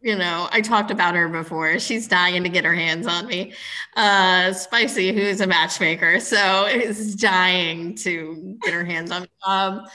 you 0.02 0.16
know, 0.16 0.48
I 0.52 0.60
talked 0.60 0.90
about 0.90 1.14
her 1.14 1.28
before. 1.28 1.78
She's 1.78 2.06
dying 2.06 2.42
to 2.42 2.48
get 2.48 2.64
her 2.64 2.74
hands 2.74 3.06
on 3.06 3.26
me. 3.26 3.54
Uh, 3.96 4.52
Spicy, 4.52 5.12
who's 5.12 5.40
a 5.40 5.46
matchmaker, 5.46 6.20
so 6.20 6.66
is 6.66 7.14
dying 7.16 7.94
to 7.96 8.58
get 8.62 8.74
her 8.74 8.84
hands 8.84 9.10
on 9.10 9.22
me. 9.22 9.28
Um, 9.46 9.86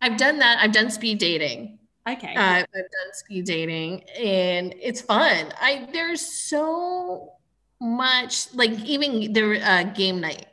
I've 0.00 0.16
done 0.16 0.38
that. 0.38 0.58
I've 0.60 0.72
done 0.72 0.90
speed 0.90 1.18
dating. 1.18 1.79
Okay. 2.12 2.34
Uh, 2.34 2.40
I've 2.58 2.66
done 2.72 3.12
speed 3.12 3.44
dating 3.44 4.04
and 4.18 4.74
it's 4.80 5.00
fun. 5.00 5.52
I 5.60 5.88
there's 5.92 6.20
so 6.24 7.32
much 7.80 8.52
like 8.54 8.72
even 8.84 9.32
the 9.32 9.60
uh, 9.60 9.82
game 9.84 10.20
night. 10.20 10.46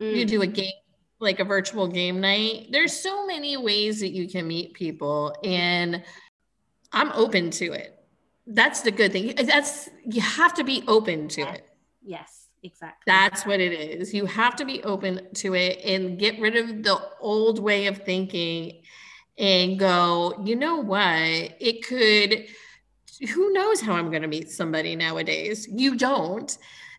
You 0.00 0.24
Mm. 0.24 0.28
do 0.28 0.42
a 0.42 0.46
game 0.46 0.72
like 1.20 1.40
a 1.40 1.44
virtual 1.44 1.86
game 1.88 2.20
night. 2.20 2.68
There's 2.70 2.92
so 2.92 3.26
many 3.26 3.56
ways 3.56 4.00
that 4.00 4.10
you 4.10 4.28
can 4.28 4.46
meet 4.46 4.74
people 4.74 5.34
and 5.44 6.02
I'm 6.92 7.10
open 7.12 7.50
to 7.52 7.72
it. 7.72 7.98
That's 8.46 8.82
the 8.82 8.90
good 8.90 9.12
thing. 9.12 9.34
That's 9.36 9.88
you 10.04 10.20
have 10.20 10.54
to 10.54 10.64
be 10.64 10.84
open 10.86 11.28
to 11.28 11.42
it. 11.42 11.66
Yes, 12.02 12.48
exactly. 12.62 13.02
That's 13.06 13.46
what 13.46 13.60
it 13.60 13.72
is. 13.72 14.12
You 14.12 14.26
have 14.26 14.54
to 14.56 14.64
be 14.64 14.82
open 14.84 15.32
to 15.34 15.54
it 15.54 15.80
and 15.84 16.18
get 16.18 16.38
rid 16.40 16.56
of 16.56 16.82
the 16.82 17.00
old 17.20 17.58
way 17.58 17.86
of 17.86 17.98
thinking 17.98 18.82
and 19.38 19.78
go, 19.78 20.40
you 20.44 20.56
know 20.56 20.76
what? 20.76 21.06
It 21.08 21.86
could, 21.86 22.46
who 23.30 23.52
knows 23.52 23.80
how 23.80 23.94
I'm 23.94 24.10
going 24.10 24.22
to 24.22 24.28
meet 24.28 24.50
somebody 24.50 24.96
nowadays? 24.96 25.68
You 25.70 25.96
don't. 25.96 26.56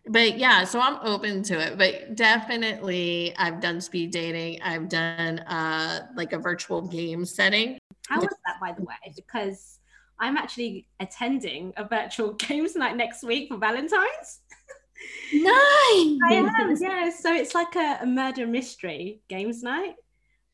But 0.08 0.38
yeah, 0.38 0.64
so 0.64 0.80
I'm 0.80 0.98
open 1.02 1.42
to 1.44 1.58
it. 1.58 1.78
But 1.78 2.14
definitely, 2.14 3.34
I've 3.36 3.60
done 3.60 3.80
speed 3.80 4.12
dating. 4.12 4.62
I've 4.62 4.88
done 4.88 5.40
uh, 5.40 6.06
like 6.14 6.32
a 6.32 6.38
virtual 6.38 6.82
game 6.82 7.24
setting. 7.24 7.78
How 8.08 8.20
was 8.20 8.28
that, 8.46 8.60
by 8.60 8.72
the 8.72 8.84
way? 8.84 8.94
Because 9.14 9.80
I'm 10.20 10.36
actually 10.36 10.86
attending 11.00 11.72
a 11.76 11.84
virtual 11.84 12.32
games 12.34 12.76
night 12.76 12.96
next 12.96 13.24
week 13.24 13.48
for 13.48 13.58
Valentine's. 13.58 14.40
Nice. 15.30 15.52
I 15.52 16.16
am, 16.32 16.74
yeah. 16.80 17.10
So 17.10 17.34
it's 17.34 17.54
like 17.54 17.76
a, 17.76 17.98
a 18.00 18.06
murder 18.06 18.46
mystery 18.46 19.20
games 19.28 19.62
night. 19.62 19.94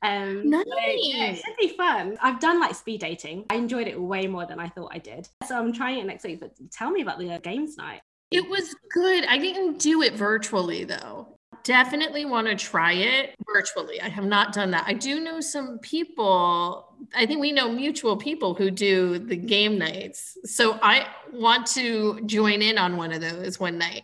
Um, 0.03 0.51
so, 0.51 0.62
yeah, 0.67 1.25
it 1.25 1.29
Nice. 1.31 1.43
should 1.43 1.57
be 1.59 1.69
fun. 1.69 2.19
I've 2.21 2.41
done 2.41 2.59
like 2.61 2.75
speed 2.75 3.01
dating. 3.01 3.47
I 3.51 3.55
enjoyed 3.57 3.87
it 3.87 4.01
way 4.01 4.27
more 4.27 4.47
than 4.47 4.59
I 4.59 4.69
thought 4.69 4.91
I 4.93 4.99
did. 4.99 5.29
So 5.47 5.57
I'm 5.57 5.73
trying 5.73 5.99
it 5.99 6.07
next 6.07 6.25
week. 6.25 6.41
But 6.41 6.53
tell 6.73 6.91
me 6.91 7.03
about 7.03 7.19
the 7.19 7.33
uh, 7.33 7.38
games 7.38 7.77
night. 7.77 8.01
It 8.31 8.49
was 8.49 8.75
good. 8.93 9.25
I 9.27 9.38
didn't 9.38 9.79
do 9.79 10.03
it 10.03 10.15
virtually 10.15 10.85
though. 10.85 11.37
definitely 11.65 12.25
want 12.25 12.49
to 12.49 12.57
try 12.57 12.93
it 12.95 13.37
virtually. 13.55 14.01
I 14.01 14.09
have 14.09 14.25
not 14.25 14.53
done 14.53 14.71
that. 14.73 14.85
I 14.88 14.95
do 14.95 15.21
know 15.21 15.41
some 15.41 15.79
people, 15.79 16.97
I 17.15 17.25
think 17.27 17.41
we 17.41 17.53
know 17.53 17.71
mutual 17.71 18.17
people 18.17 18.55
who 18.55 18.71
do 18.71 19.19
the 19.19 19.37
game 19.37 19.79
nights. 19.79 20.37
So 20.45 20.79
I 20.83 21.07
want 21.33 21.67
to 21.69 22.21
join 22.27 22.62
in 22.62 22.79
on 22.79 22.97
one 22.97 23.12
of 23.12 23.21
those 23.21 23.61
one 23.61 23.79
night. 23.79 24.03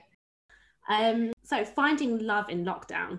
Um, 0.89 1.33
so 1.43 1.65
finding 1.65 2.19
love 2.19 2.49
in 2.49 2.65
lockdown. 2.65 3.19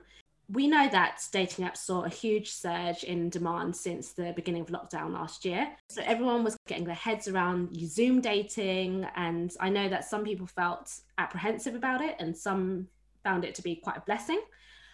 We 0.52 0.68
know 0.68 0.90
that 0.92 1.22
dating 1.32 1.66
apps 1.66 1.78
saw 1.78 2.04
a 2.04 2.10
huge 2.10 2.50
surge 2.50 3.04
in 3.04 3.30
demand 3.30 3.76
since 3.76 4.14
the 4.14 4.34
beginning 4.36 4.64
of 4.64 4.68
lockdown 4.68 5.14
last 5.14 5.46
year. 5.46 5.72
So 5.90 6.02
everyone 6.04 6.44
was 6.44 6.58
getting 6.68 6.86
their 6.86 6.96
heads 6.96 7.28
around 7.28 7.76
Zoom 7.86 8.20
dating. 8.20 9.06
And 9.16 9.56
I 9.60 9.70
know 9.70 9.88
that 9.90 10.06
some 10.06 10.24
people 10.24 10.48
felt 10.48 10.92
apprehensive 11.20 11.76
about 11.76 12.02
it 12.02 12.16
and 12.20 12.36
some 12.36 12.88
found 13.24 13.46
it 13.46 13.54
to 13.56 13.62
be 13.62 13.76
quite 13.76 13.98
a 13.98 14.02
blessing. 14.02 14.42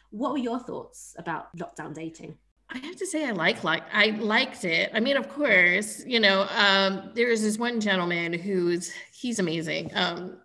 What 0.09 0.31
were 0.31 0.37
your 0.37 0.59
thoughts 0.59 1.15
about 1.17 1.55
lockdown 1.57 1.93
dating? 1.93 2.37
I 2.69 2.79
have 2.79 2.95
to 2.97 3.05
say 3.05 3.25
I 3.25 3.31
like 3.31 3.63
like 3.63 3.83
I 3.93 4.07
liked 4.07 4.65
it. 4.65 4.89
I 4.93 4.99
mean, 4.99 5.17
of 5.17 5.29
course, 5.29 6.03
you 6.05 6.19
know, 6.19 6.47
um, 6.55 7.11
there 7.13 7.29
is 7.29 7.41
this 7.41 7.57
one 7.57 7.79
gentleman 7.79 8.33
who's 8.33 8.91
he's 9.13 9.39
amazing. 9.39 9.91
Um, 9.93 10.37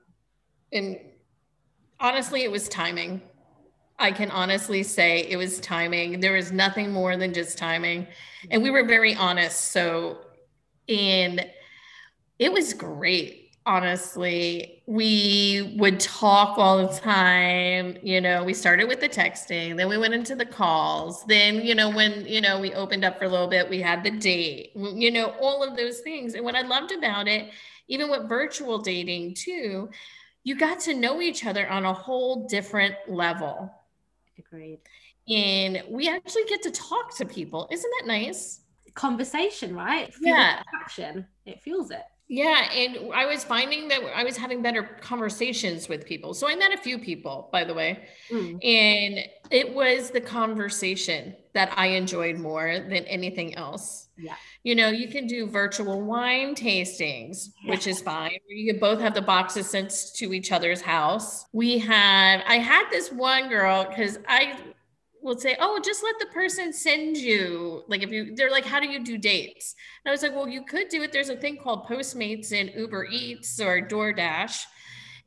and 0.72 0.98
honestly, 1.98 2.42
it 2.42 2.50
was 2.50 2.68
timing. 2.68 3.22
I 4.00 4.10
can 4.10 4.30
honestly 4.30 4.82
say 4.82 5.26
it 5.28 5.36
was 5.36 5.60
timing. 5.60 6.20
There 6.20 6.32
was 6.32 6.50
nothing 6.50 6.90
more 6.90 7.16
than 7.16 7.32
just 7.32 7.58
timing. 7.58 8.06
And 8.50 8.62
we 8.62 8.70
were 8.70 8.84
very 8.84 9.14
honest. 9.14 9.72
So, 9.72 10.18
and 10.88 11.46
it 12.38 12.52
was 12.52 12.72
great 12.74 13.40
honestly. 13.66 14.82
We 14.86 15.76
would 15.78 16.00
talk 16.00 16.58
all 16.58 16.78
the 16.78 16.98
time. 16.98 17.96
You 18.02 18.20
know, 18.20 18.42
we 18.42 18.54
started 18.54 18.88
with 18.88 19.00
the 19.00 19.08
texting, 19.08 19.76
then 19.76 19.88
we 19.88 19.98
went 19.98 20.14
into 20.14 20.34
the 20.34 20.46
calls. 20.46 21.24
Then, 21.26 21.64
you 21.64 21.74
know, 21.74 21.90
when, 21.90 22.26
you 22.26 22.40
know, 22.40 22.60
we 22.60 22.72
opened 22.74 23.04
up 23.04 23.18
for 23.18 23.26
a 23.26 23.28
little 23.28 23.46
bit, 23.46 23.68
we 23.68 23.80
had 23.80 24.02
the 24.02 24.10
date, 24.10 24.72
you 24.74 25.10
know, 25.10 25.34
all 25.40 25.62
of 25.62 25.76
those 25.76 26.00
things. 26.00 26.34
And 26.34 26.44
what 26.44 26.56
I 26.56 26.62
loved 26.62 26.92
about 26.92 27.28
it, 27.28 27.50
even 27.88 28.10
with 28.10 28.28
virtual 28.28 28.78
dating 28.78 29.34
too, 29.34 29.90
you 30.42 30.56
got 30.56 30.80
to 30.80 30.94
know 30.94 31.20
each 31.20 31.44
other 31.44 31.68
on 31.68 31.84
a 31.84 31.92
whole 31.92 32.48
different 32.48 32.94
level. 33.08 33.70
Agreed. 34.46 34.80
And 35.28 35.82
we 35.88 36.08
actually 36.08 36.44
get 36.44 36.62
to 36.62 36.70
talk 36.70 37.16
to 37.18 37.24
people. 37.24 37.68
Isn't 37.70 37.90
that 38.00 38.06
nice? 38.06 38.60
Conversation, 38.94 39.74
right? 39.74 40.12
yeah. 40.20 40.62
Action. 40.82 41.26
It 41.46 41.62
fuels 41.62 41.90
it. 41.90 42.02
Yeah, 42.32 42.70
and 42.72 43.12
I 43.12 43.26
was 43.26 43.42
finding 43.42 43.88
that 43.88 44.02
I 44.14 44.22
was 44.22 44.36
having 44.36 44.62
better 44.62 44.84
conversations 45.00 45.88
with 45.88 46.06
people. 46.06 46.32
So 46.32 46.48
I 46.48 46.54
met 46.54 46.72
a 46.72 46.76
few 46.76 46.96
people, 46.96 47.48
by 47.50 47.64
the 47.64 47.74
way, 47.74 48.06
mm. 48.30 48.52
and 48.64 49.18
it 49.50 49.74
was 49.74 50.10
the 50.10 50.20
conversation 50.20 51.34
that 51.54 51.72
I 51.76 51.88
enjoyed 51.88 52.38
more 52.38 52.78
than 52.78 53.04
anything 53.04 53.54
else. 53.56 54.08
Yeah. 54.16 54.34
You 54.62 54.74
know, 54.74 54.88
you 54.88 55.08
can 55.08 55.26
do 55.26 55.46
virtual 55.46 56.02
wine 56.02 56.54
tastings, 56.54 57.48
which 57.66 57.86
is 57.86 58.00
fine. 58.00 58.38
You 58.48 58.78
both 58.78 59.00
have 59.00 59.14
the 59.14 59.22
boxes 59.22 59.68
sent 59.68 59.92
to 60.16 60.32
each 60.32 60.52
other's 60.52 60.80
house. 60.80 61.46
We 61.52 61.78
had, 61.78 62.42
I 62.46 62.58
had 62.58 62.88
this 62.90 63.10
one 63.10 63.48
girl 63.48 63.84
because 63.84 64.18
I 64.28 64.58
will 65.22 65.38
say, 65.38 65.56
"Oh, 65.60 65.80
just 65.82 66.02
let 66.02 66.18
the 66.18 66.26
person 66.26 66.72
send 66.72 67.16
you." 67.16 67.84
Like 67.88 68.02
if 68.02 68.10
you, 68.10 68.34
they're 68.34 68.50
like, 68.50 68.64
"How 68.64 68.80
do 68.80 68.88
you 68.88 69.02
do 69.02 69.18
dates?" 69.18 69.74
And 70.04 70.10
I 70.10 70.12
was 70.12 70.22
like, 70.22 70.34
"Well, 70.34 70.48
you 70.48 70.64
could 70.64 70.88
do 70.88 71.02
it. 71.02 71.12
There's 71.12 71.28
a 71.28 71.36
thing 71.36 71.56
called 71.56 71.86
Postmates 71.86 72.52
and 72.52 72.72
Uber 72.74 73.06
Eats 73.06 73.60
or 73.60 73.80
DoorDash." 73.80 74.64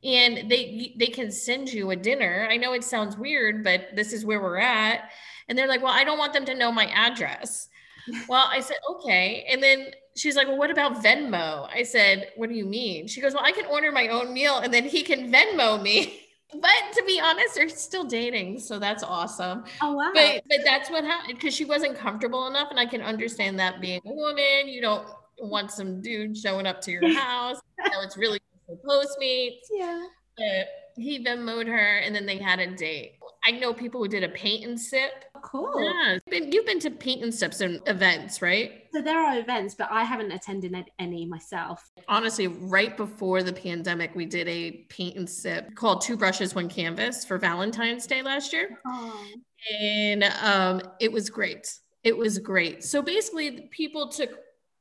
And 0.02 0.50
they 0.50 0.94
they 0.98 1.06
can 1.06 1.30
send 1.30 1.72
you 1.72 1.90
a 1.90 1.96
dinner. 1.96 2.46
I 2.50 2.56
know 2.56 2.72
it 2.74 2.84
sounds 2.84 3.16
weird, 3.16 3.64
but 3.64 3.88
this 3.94 4.12
is 4.12 4.24
where 4.24 4.40
we're 4.40 4.58
at. 4.58 5.10
And 5.48 5.58
they're 5.58 5.68
like, 5.68 5.82
"Well, 5.82 5.92
I 5.92 6.04
don't 6.04 6.18
want 6.18 6.32
them 6.32 6.44
to 6.46 6.54
know 6.54 6.72
my 6.72 6.86
address." 6.86 7.68
well, 8.28 8.46
I 8.50 8.60
said, 8.60 8.76
"Okay." 8.90 9.46
And 9.50 9.62
then 9.62 9.88
she's 10.16 10.36
like, 10.36 10.48
"Well, 10.48 10.58
what 10.58 10.70
about 10.70 11.02
Venmo?" 11.02 11.68
I 11.72 11.82
said, 11.82 12.30
"What 12.36 12.48
do 12.48 12.54
you 12.54 12.66
mean?" 12.66 13.06
She 13.06 13.20
goes, 13.20 13.34
"Well, 13.34 13.44
I 13.44 13.52
can 13.52 13.66
order 13.66 13.92
my 13.92 14.08
own 14.08 14.32
meal 14.32 14.58
and 14.58 14.72
then 14.72 14.84
he 14.84 15.02
can 15.02 15.32
Venmo 15.32 15.80
me." 15.80 16.20
but 16.52 16.70
to 16.94 17.04
be 17.06 17.20
honest, 17.20 17.54
they're 17.54 17.68
still 17.68 18.04
dating, 18.04 18.60
so 18.60 18.78
that's 18.78 19.02
awesome. 19.02 19.64
Oh 19.82 19.94
wow! 19.94 20.12
But 20.14 20.42
but 20.48 20.58
that's 20.64 20.90
what 20.90 21.04
happened 21.04 21.38
because 21.38 21.54
she 21.54 21.64
wasn't 21.64 21.96
comfortable 21.96 22.46
enough, 22.46 22.68
and 22.70 22.78
I 22.78 22.86
can 22.86 23.00
understand 23.02 23.58
that 23.58 23.80
being 23.80 24.00
a 24.06 24.12
woman, 24.12 24.68
you 24.68 24.80
don't 24.80 25.06
want 25.38 25.70
some 25.70 26.00
dude 26.00 26.36
showing 26.36 26.66
up 26.66 26.80
to 26.82 26.92
your 26.92 27.12
house. 27.18 27.60
know, 27.78 28.02
it's 28.02 28.16
really 28.16 28.40
Postmates. 28.84 29.66
Yeah. 29.70 30.04
But 30.36 30.68
he 30.96 31.24
Venmoed 31.24 31.66
her, 31.66 31.98
and 31.98 32.14
then 32.14 32.26
they 32.26 32.38
had 32.38 32.60
a 32.60 32.74
date. 32.74 33.18
I 33.44 33.52
know 33.52 33.74
people 33.74 34.00
who 34.00 34.08
did 34.08 34.24
a 34.24 34.28
paint 34.28 34.64
and 34.64 34.80
sip. 34.80 35.24
Cool. 35.44 35.84
Yeah. 35.84 36.14
You've 36.14 36.24
been, 36.26 36.52
you've 36.52 36.66
been 36.66 36.80
to 36.80 36.90
paint 36.90 37.22
and 37.22 37.32
sips 37.32 37.60
and 37.60 37.80
events, 37.86 38.40
right? 38.40 38.84
So 38.92 39.02
there 39.02 39.18
are 39.18 39.38
events, 39.38 39.74
but 39.74 39.88
I 39.90 40.02
haven't 40.02 40.32
attended 40.32 40.74
any 40.98 41.26
myself. 41.26 41.90
Honestly, 42.08 42.46
right 42.46 42.96
before 42.96 43.42
the 43.42 43.52
pandemic, 43.52 44.14
we 44.14 44.24
did 44.24 44.48
a 44.48 44.70
paint 44.88 45.16
and 45.16 45.28
sip 45.28 45.74
called 45.74 46.00
Two 46.00 46.16
Brushes, 46.16 46.54
One 46.54 46.68
Canvas 46.68 47.24
for 47.24 47.36
Valentine's 47.36 48.06
Day 48.06 48.22
last 48.22 48.52
year. 48.52 48.80
Oh. 48.86 49.26
And 49.80 50.24
um, 50.42 50.80
it 50.98 51.12
was 51.12 51.28
great. 51.28 51.78
It 52.02 52.16
was 52.16 52.38
great. 52.38 52.82
So 52.82 53.02
basically, 53.02 53.68
people 53.70 54.08
took 54.08 54.30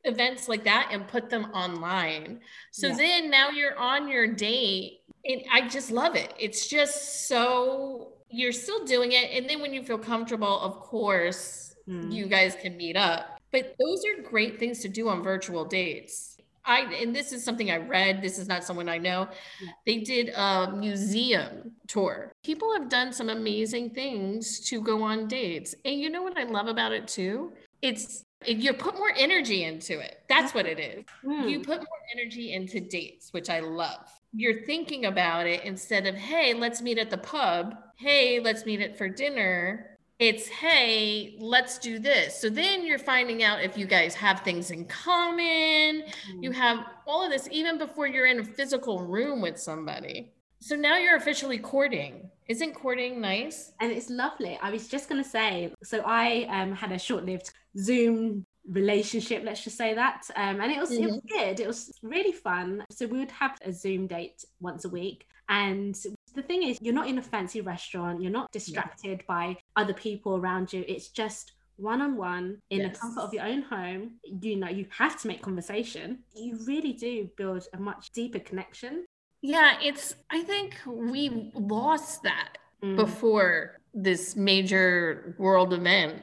events 0.05 0.47
like 0.47 0.63
that 0.63 0.89
and 0.91 1.07
put 1.07 1.29
them 1.29 1.45
online. 1.53 2.39
So 2.71 2.87
yeah. 2.87 2.95
then 2.95 3.29
now 3.29 3.49
you're 3.49 3.77
on 3.77 4.07
your 4.07 4.27
date 4.27 4.99
and 5.25 5.41
I 5.51 5.67
just 5.67 5.91
love 5.91 6.15
it. 6.15 6.33
It's 6.37 6.67
just 6.67 7.27
so 7.27 8.12
you're 8.33 8.51
still 8.51 8.83
doing 8.83 9.11
it. 9.11 9.31
And 9.31 9.49
then 9.49 9.61
when 9.61 9.73
you 9.73 9.83
feel 9.83 9.99
comfortable, 9.99 10.59
of 10.59 10.79
course, 10.79 11.75
mm. 11.87 12.11
you 12.11 12.25
guys 12.25 12.55
can 12.59 12.75
meet 12.75 12.97
up. 12.97 13.39
But 13.51 13.75
those 13.79 14.03
are 14.05 14.23
great 14.27 14.59
things 14.59 14.79
to 14.79 14.89
do 14.89 15.07
on 15.09 15.21
virtual 15.21 15.63
dates. 15.63 16.37
I 16.65 16.79
and 17.01 17.13
this 17.13 17.33
is 17.33 17.43
something 17.43 17.69
I 17.69 17.77
read. 17.77 18.21
This 18.21 18.39
is 18.39 18.47
not 18.47 18.63
someone 18.63 18.87
I 18.87 18.97
know. 18.97 19.27
Yeah. 19.61 19.71
They 19.85 19.97
did 19.99 20.29
a 20.29 20.71
museum 20.71 21.73
tour. 21.87 22.31
People 22.41 22.73
have 22.73 22.89
done 22.89 23.11
some 23.11 23.29
amazing 23.29 23.89
things 23.91 24.61
to 24.69 24.81
go 24.81 25.03
on 25.03 25.27
dates. 25.27 25.75
And 25.83 25.99
you 25.99 26.09
know 26.09 26.23
what 26.23 26.37
I 26.37 26.43
love 26.43 26.67
about 26.67 26.93
it 26.93 27.07
too? 27.07 27.51
It's 27.81 28.23
you 28.45 28.73
put 28.73 28.95
more 28.95 29.11
energy 29.15 29.65
into 29.65 29.99
it. 29.99 30.23
That's 30.29 30.53
what 30.53 30.65
it 30.65 30.79
is. 30.79 31.03
Mm. 31.23 31.49
You 31.49 31.59
put 31.59 31.77
more 31.77 32.01
energy 32.15 32.53
into 32.53 32.79
dates, 32.79 33.31
which 33.33 33.49
I 33.49 33.59
love 33.59 34.09
you're 34.33 34.63
thinking 34.63 35.05
about 35.05 35.45
it 35.45 35.63
instead 35.63 36.07
of, 36.07 36.15
hey, 36.15 36.53
let's 36.53 36.81
meet 36.81 36.97
at 36.97 37.09
the 37.09 37.17
pub. 37.17 37.75
Hey, 37.95 38.39
let's 38.39 38.65
meet 38.65 38.81
it 38.81 38.97
for 38.97 39.07
dinner. 39.07 39.97
It's, 40.19 40.47
hey, 40.47 41.35
let's 41.39 41.77
do 41.77 41.99
this. 41.99 42.39
So 42.39 42.49
then 42.49 42.85
you're 42.85 42.99
finding 42.99 43.43
out 43.43 43.63
if 43.63 43.77
you 43.77 43.85
guys 43.85 44.13
have 44.15 44.41
things 44.41 44.71
in 44.71 44.85
common. 44.85 46.03
Mm-hmm. 46.03 46.43
You 46.43 46.51
have 46.51 46.85
all 47.07 47.23
of 47.23 47.31
this 47.31 47.47
even 47.51 47.77
before 47.77 48.07
you're 48.07 48.27
in 48.27 48.39
a 48.39 48.43
physical 48.43 49.05
room 49.05 49.41
with 49.41 49.59
somebody. 49.59 50.31
So 50.59 50.75
now 50.75 50.97
you're 50.97 51.17
officially 51.17 51.57
courting. 51.57 52.29
Isn't 52.47 52.73
courting 52.73 53.19
nice? 53.19 53.73
And 53.79 53.91
it's 53.91 54.09
lovely. 54.09 54.57
I 54.61 54.69
was 54.69 54.87
just 54.87 55.09
going 55.09 55.21
to 55.21 55.29
say 55.29 55.73
so 55.83 56.01
I 56.05 56.47
um, 56.49 56.73
had 56.73 56.91
a 56.91 56.99
short 56.99 57.25
lived 57.25 57.51
Zoom 57.77 58.45
relationship 58.69 59.43
let's 59.43 59.61
just 59.61 59.77
say 59.77 59.93
that 59.93 60.21
um, 60.37 60.61
and 60.61 60.71
it 60.71 60.79
was 60.79 60.91
mm-hmm. 60.91 61.03
it 61.03 61.11
was 61.11 61.21
good 61.27 61.59
it 61.59 61.67
was 61.67 61.99
really 62.01 62.31
fun 62.31 62.81
so 62.89 63.05
we 63.05 63.19
would 63.19 63.31
have 63.31 63.57
a 63.65 63.73
zoom 63.73 64.07
date 64.07 64.45
once 64.61 64.85
a 64.85 64.89
week 64.89 65.27
and 65.49 65.97
the 66.35 66.41
thing 66.41 66.63
is 66.63 66.77
you're 66.81 66.93
not 66.93 67.07
in 67.07 67.17
a 67.17 67.21
fancy 67.21 67.61
restaurant 67.61 68.21
you're 68.21 68.31
not 68.31 68.51
distracted 68.51 69.19
yeah. 69.19 69.25
by 69.27 69.57
other 69.75 69.93
people 69.93 70.37
around 70.37 70.71
you 70.71 70.83
it's 70.87 71.09
just 71.09 71.53
one-on-one 71.77 72.57
in 72.69 72.81
yes. 72.81 72.93
the 72.93 72.99
comfort 72.99 73.21
of 73.21 73.33
your 73.33 73.43
own 73.43 73.61
home 73.63 74.11
you 74.41 74.55
know 74.55 74.69
you 74.69 74.85
have 74.89 75.19
to 75.19 75.27
make 75.27 75.41
conversation 75.41 76.19
you 76.35 76.57
really 76.65 76.93
do 76.93 77.29
build 77.35 77.65
a 77.73 77.77
much 77.79 78.11
deeper 78.11 78.39
connection 78.39 79.05
yeah 79.41 79.77
it's 79.81 80.15
i 80.29 80.41
think 80.41 80.75
we 80.85 81.51
lost 81.55 82.21
that 82.23 82.57
mm. 82.83 82.95
before 82.95 83.77
this 83.93 84.35
major 84.35 85.35
world 85.39 85.73
event 85.73 86.15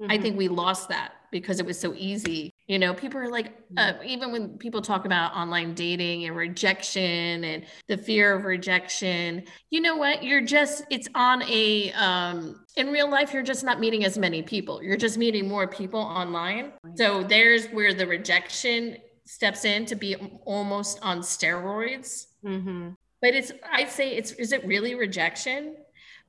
mm-hmm. 0.00 0.10
i 0.10 0.18
think 0.18 0.36
we 0.36 0.48
lost 0.48 0.88
that 0.88 1.12
because 1.30 1.60
it 1.60 1.66
was 1.66 1.78
so 1.78 1.94
easy. 1.96 2.52
You 2.68 2.78
know, 2.78 2.92
people 2.92 3.18
are 3.18 3.30
like, 3.30 3.46
uh, 3.78 3.94
mm-hmm. 3.94 4.06
even 4.06 4.30
when 4.30 4.58
people 4.58 4.82
talk 4.82 5.06
about 5.06 5.34
online 5.34 5.72
dating 5.72 6.26
and 6.26 6.36
rejection 6.36 7.42
and 7.44 7.64
the 7.88 7.96
fear 7.96 8.34
of 8.34 8.44
rejection, 8.44 9.44
you 9.70 9.80
know 9.80 9.96
what? 9.96 10.22
You're 10.22 10.42
just, 10.42 10.84
it's 10.90 11.08
on 11.14 11.42
a, 11.44 11.90
um, 11.92 12.64
in 12.76 12.88
real 12.88 13.10
life, 13.10 13.32
you're 13.32 13.42
just 13.42 13.64
not 13.64 13.80
meeting 13.80 14.04
as 14.04 14.18
many 14.18 14.42
people. 14.42 14.82
You're 14.82 14.98
just 14.98 15.16
meeting 15.16 15.48
more 15.48 15.66
people 15.66 16.00
online. 16.00 16.72
So 16.96 17.22
there's 17.22 17.68
where 17.68 17.94
the 17.94 18.06
rejection 18.06 18.98
steps 19.24 19.64
in 19.64 19.86
to 19.86 19.96
be 19.96 20.16
almost 20.44 20.98
on 21.00 21.20
steroids. 21.20 22.26
Mm-hmm. 22.44 22.90
But 23.22 23.34
it's, 23.34 23.50
I'd 23.72 23.90
say 23.90 24.14
it's, 24.14 24.32
is 24.32 24.52
it 24.52 24.66
really 24.66 24.94
rejection? 24.94 25.76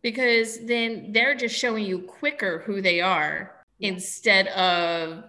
Because 0.01 0.65
then 0.65 1.11
they're 1.11 1.35
just 1.35 1.53
showing 1.53 1.83
you 1.83 1.99
quicker 1.99 2.59
who 2.65 2.81
they 2.81 3.01
are 3.01 3.65
instead 3.81 4.47
of 4.47 5.25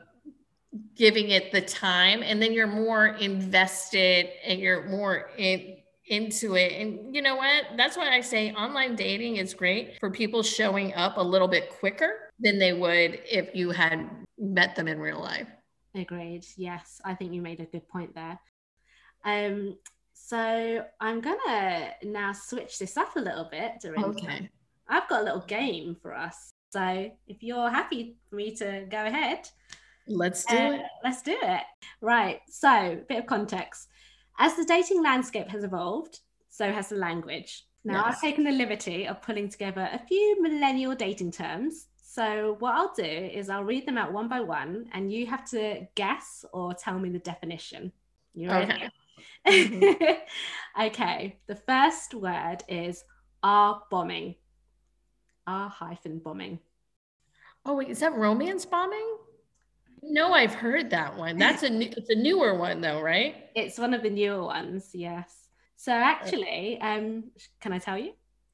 giving 0.94 1.30
it 1.30 1.50
the 1.50 1.60
time 1.60 2.22
and 2.22 2.40
then 2.40 2.52
you're 2.52 2.66
more 2.66 3.06
invested 3.06 4.28
and 4.44 4.60
you're 4.60 4.88
more 4.88 5.30
in 5.36 5.76
into 6.10 6.56
it. 6.56 6.72
And 6.72 7.14
you 7.14 7.22
know 7.22 7.36
what? 7.36 7.64
That's 7.76 7.96
why 7.96 8.12
I 8.12 8.20
say 8.20 8.52
online 8.52 8.96
dating 8.96 9.36
is 9.36 9.54
great 9.54 9.98
for 10.00 10.10
people 10.10 10.42
showing 10.42 10.92
up 10.94 11.16
a 11.16 11.22
little 11.22 11.46
bit 11.48 11.70
quicker 11.70 12.32
than 12.40 12.58
they 12.58 12.72
would 12.72 13.20
if 13.30 13.54
you 13.54 13.70
had 13.70 14.10
met 14.36 14.74
them 14.74 14.88
in 14.88 14.98
real 14.98 15.20
life. 15.20 15.46
Agreed. 15.94 16.44
Yes, 16.56 17.00
I 17.04 17.14
think 17.14 17.32
you 17.32 17.40
made 17.40 17.60
a 17.60 17.64
good 17.64 17.88
point 17.88 18.14
there. 18.14 18.38
Um, 19.24 19.76
so 20.12 20.84
I'm 21.00 21.20
gonna 21.20 21.90
now 22.02 22.32
switch 22.32 22.78
this 22.78 22.96
up 22.96 23.16
a 23.16 23.20
little 23.20 23.48
bit, 23.50 23.80
Dorinda. 23.80 24.08
Okay. 24.08 24.50
I've 24.88 25.08
got 25.08 25.22
a 25.22 25.24
little 25.24 25.44
game 25.46 25.96
for 26.02 26.14
us. 26.14 26.50
So 26.70 27.10
if 27.26 27.42
you're 27.42 27.70
happy 27.70 28.16
for 28.28 28.36
me 28.36 28.54
to 28.56 28.86
go 28.90 29.04
ahead, 29.04 29.48
Let's 30.06 30.44
do 30.44 30.56
uh, 30.56 30.72
it. 30.72 30.82
let's 31.04 31.22
do 31.22 31.36
it. 31.40 31.62
Right. 32.00 32.40
So, 32.48 32.68
a 32.68 33.04
bit 33.08 33.18
of 33.18 33.26
context. 33.26 33.88
As 34.38 34.56
the 34.56 34.64
dating 34.64 35.02
landscape 35.02 35.48
has 35.48 35.64
evolved, 35.64 36.20
so 36.48 36.72
has 36.72 36.88
the 36.88 36.96
language. 36.96 37.64
Now, 37.84 38.04
I've 38.04 38.20
taken 38.20 38.44
the 38.44 38.50
liberty 38.50 39.06
of 39.06 39.22
pulling 39.22 39.48
together 39.48 39.88
a 39.92 39.98
few 39.98 40.42
millennial 40.42 40.94
dating 40.94 41.30
terms. 41.30 41.86
So, 41.96 42.56
what 42.58 42.74
I'll 42.74 42.92
do 42.94 43.02
is 43.02 43.48
I'll 43.48 43.64
read 43.64 43.86
them 43.86 43.96
out 43.96 44.12
one 44.12 44.28
by 44.28 44.40
one, 44.40 44.86
and 44.92 45.12
you 45.12 45.26
have 45.26 45.48
to 45.50 45.86
guess 45.94 46.44
or 46.52 46.74
tell 46.74 46.98
me 46.98 47.08
the 47.08 47.20
definition. 47.20 47.92
You 48.34 48.50
ready? 48.50 48.90
Okay. 49.46 50.20
okay. 50.82 51.38
The 51.46 51.54
first 51.54 52.14
word 52.14 52.58
is 52.68 53.04
R 53.42 53.82
bombing. 53.90 54.34
R 55.46 55.68
hyphen 55.68 56.18
bombing. 56.18 56.58
Oh 57.64 57.74
wait, 57.74 57.88
is 57.88 58.00
that 58.00 58.14
romance 58.14 58.64
bombing? 58.64 59.16
No, 60.02 60.32
I've 60.32 60.54
heard 60.54 60.90
that 60.90 61.16
one. 61.16 61.36
That's 61.38 61.62
a 61.62 61.70
new, 61.70 61.90
it's 61.96 62.10
a 62.10 62.14
newer 62.14 62.54
one 62.54 62.80
though, 62.80 63.00
right? 63.00 63.46
It's 63.54 63.78
one 63.78 63.94
of 63.94 64.02
the 64.02 64.10
newer 64.10 64.44
ones, 64.44 64.90
yes. 64.94 65.34
So 65.76 65.92
actually, 65.92 66.78
um, 66.80 67.30
can 67.60 67.72
I 67.72 67.78
tell 67.78 67.96
you? 67.98 68.12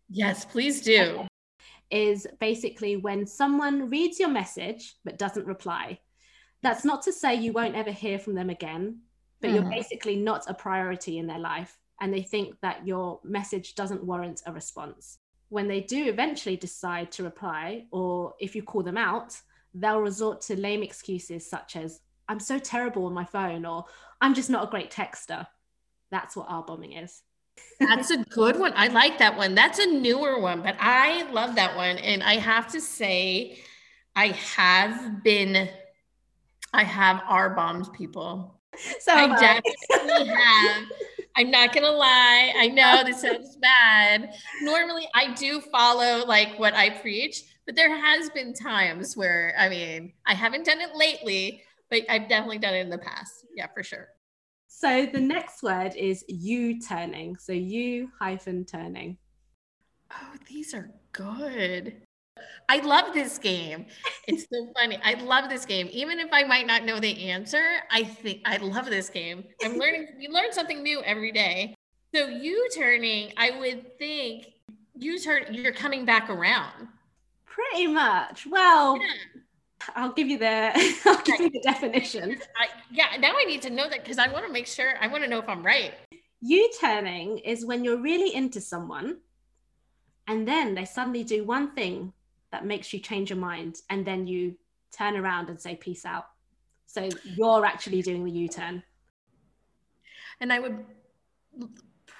Yes, 0.08 0.44
please 0.44 0.80
do. 0.80 1.26
Is 1.90 2.26
basically 2.40 2.96
when 2.96 3.26
someone 3.26 3.90
reads 3.90 4.20
your 4.20 4.28
message 4.28 4.94
but 5.04 5.18
doesn't 5.18 5.46
reply. 5.46 5.98
That's 6.62 6.84
not 6.84 7.02
to 7.02 7.12
say 7.12 7.34
you 7.34 7.52
won't 7.52 7.76
ever 7.76 7.90
hear 7.90 8.18
from 8.18 8.34
them 8.34 8.50
again, 8.50 9.00
but 9.40 9.50
you're 9.50 9.62
Mhm. 9.62 9.70
basically 9.70 10.16
not 10.16 10.48
a 10.48 10.54
priority 10.54 11.18
in 11.18 11.26
their 11.26 11.38
life, 11.38 11.78
and 12.00 12.12
they 12.12 12.22
think 12.22 12.58
that 12.60 12.86
your 12.86 13.20
message 13.24 13.74
doesn't 13.74 14.04
warrant 14.04 14.42
a 14.46 14.52
response. 14.52 15.18
When 15.48 15.68
they 15.68 15.80
do 15.80 16.06
eventually 16.06 16.56
decide 16.56 17.12
to 17.12 17.22
reply, 17.24 17.86
or 17.92 18.34
if 18.40 18.56
you 18.56 18.62
call 18.62 18.82
them 18.82 18.96
out, 18.98 19.40
they'll 19.80 20.00
resort 20.00 20.40
to 20.42 20.58
lame 20.58 20.82
excuses 20.82 21.48
such 21.48 21.76
as 21.76 22.00
"I'm 22.28 22.40
so 22.40 22.58
terrible 22.58 23.06
on 23.06 23.14
my 23.14 23.24
phone" 23.24 23.64
or 23.64 23.84
"I'm 24.20 24.34
just 24.34 24.50
not 24.50 24.64
a 24.68 24.70
great 24.70 24.90
texter." 24.90 25.46
That's 26.10 26.36
what 26.36 26.46
R 26.48 26.62
bombing 26.62 26.92
is. 26.92 27.22
That's 27.80 28.10
a 28.10 28.18
good 28.24 28.58
one. 28.58 28.72
I 28.76 28.88
like 28.88 29.18
that 29.18 29.36
one. 29.36 29.54
That's 29.54 29.78
a 29.78 29.86
newer 29.86 30.40
one, 30.40 30.62
but 30.62 30.76
I 30.78 31.30
love 31.30 31.54
that 31.56 31.76
one. 31.76 31.98
And 31.98 32.22
I 32.22 32.36
have 32.36 32.70
to 32.72 32.80
say, 32.80 33.58
I 34.14 34.28
have 34.28 35.22
been, 35.22 35.68
I 36.72 36.84
have 36.84 37.22
R 37.26 37.50
bombed 37.50 37.92
people. 37.92 38.60
So 39.00 39.12
I 39.12 39.24
I. 39.24 39.60
definitely 39.90 40.28
have. 40.34 40.84
I'm 41.38 41.50
not 41.50 41.74
gonna 41.74 41.90
lie. 41.90 42.54
I 42.56 42.68
know 42.68 43.02
this 43.04 43.20
sounds 43.20 43.56
bad. 43.56 44.34
Normally, 44.62 45.06
I 45.14 45.34
do 45.34 45.60
follow 45.60 46.24
like 46.26 46.58
what 46.58 46.74
I 46.74 46.90
preach, 46.90 47.42
but 47.66 47.76
there 47.76 47.94
has 47.94 48.30
been 48.30 48.54
times 48.54 49.16
where 49.16 49.54
I 49.58 49.68
mean, 49.68 50.12
I 50.26 50.34
haven't 50.34 50.64
done 50.64 50.80
it 50.80 50.94
lately, 50.94 51.62
but 51.90 52.02
I've 52.08 52.28
definitely 52.28 52.58
done 52.58 52.74
it 52.74 52.80
in 52.80 52.90
the 52.90 52.98
past. 52.98 53.46
Yeah, 53.54 53.66
for 53.74 53.82
sure. 53.82 54.08
So 54.68 55.06
the 55.06 55.20
next 55.20 55.62
word 55.62 55.94
is 55.96 56.24
U 56.28 56.80
turning. 56.80 57.36
So 57.36 57.52
you 57.52 58.10
hyphen 58.18 58.64
turning. 58.64 59.16
Oh, 60.12 60.34
these 60.48 60.74
are 60.74 60.90
good. 61.12 62.02
I 62.68 62.78
love 62.78 63.14
this 63.14 63.38
game. 63.38 63.86
It's 64.26 64.42
so 64.42 64.70
funny. 64.76 64.98
I 65.02 65.14
love 65.14 65.48
this 65.48 65.64
game. 65.64 65.88
Even 65.92 66.18
if 66.18 66.28
I 66.32 66.44
might 66.44 66.66
not 66.66 66.84
know 66.84 67.00
the 67.00 67.30
answer, 67.30 67.64
I 67.90 68.04
think 68.04 68.42
I 68.44 68.58
love 68.58 68.86
this 68.86 69.08
game. 69.08 69.44
I'm 69.64 69.78
learning, 69.78 70.08
you 70.18 70.30
learn 70.30 70.52
something 70.52 70.82
new 70.82 71.02
every 71.02 71.32
day. 71.32 71.74
So 72.14 72.26
U 72.26 72.68
turning, 72.76 73.32
I 73.36 73.58
would 73.58 73.98
think 73.98 74.48
you 74.94 75.18
turn, 75.18 75.52
you're 75.52 75.72
coming 75.72 76.04
back 76.04 76.28
around. 76.30 76.88
Pretty 77.56 77.86
much. 77.86 78.46
Well, 78.46 78.98
Yeah. 79.00 79.40
I'll 79.94 80.12
give 80.12 80.28
you 80.28 80.38
the 80.38 80.72
I'll 81.06 81.22
give 81.22 81.40
you 81.40 81.50
the 81.50 81.60
definition. 81.60 82.38
I, 82.58 82.66
yeah, 82.90 83.16
now 83.18 83.32
I 83.36 83.44
need 83.44 83.62
to 83.62 83.70
know 83.70 83.88
that 83.88 84.02
because 84.02 84.18
I 84.18 84.28
want 84.28 84.46
to 84.46 84.52
make 84.52 84.66
sure, 84.66 84.94
I 85.00 85.06
want 85.06 85.22
to 85.24 85.30
know 85.30 85.38
if 85.38 85.48
I'm 85.48 85.64
right. 85.64 85.92
U 86.40 86.70
turning 86.80 87.38
is 87.38 87.64
when 87.64 87.84
you're 87.84 88.00
really 88.00 88.34
into 88.34 88.60
someone 88.60 89.18
and 90.28 90.46
then 90.46 90.74
they 90.74 90.84
suddenly 90.84 91.24
do 91.24 91.44
one 91.44 91.72
thing 91.74 92.12
that 92.52 92.66
makes 92.66 92.92
you 92.92 92.98
change 93.00 93.30
your 93.30 93.38
mind 93.38 93.76
and 93.90 94.04
then 94.04 94.26
you 94.26 94.56
turn 94.96 95.16
around 95.16 95.48
and 95.48 95.60
say 95.60 95.76
peace 95.76 96.04
out. 96.04 96.26
So 96.86 97.08
you're 97.24 97.64
actually 97.64 98.02
doing 98.02 98.24
the 98.24 98.30
U-turn. 98.30 98.82
And 100.40 100.52
I 100.52 100.58
would 100.60 100.84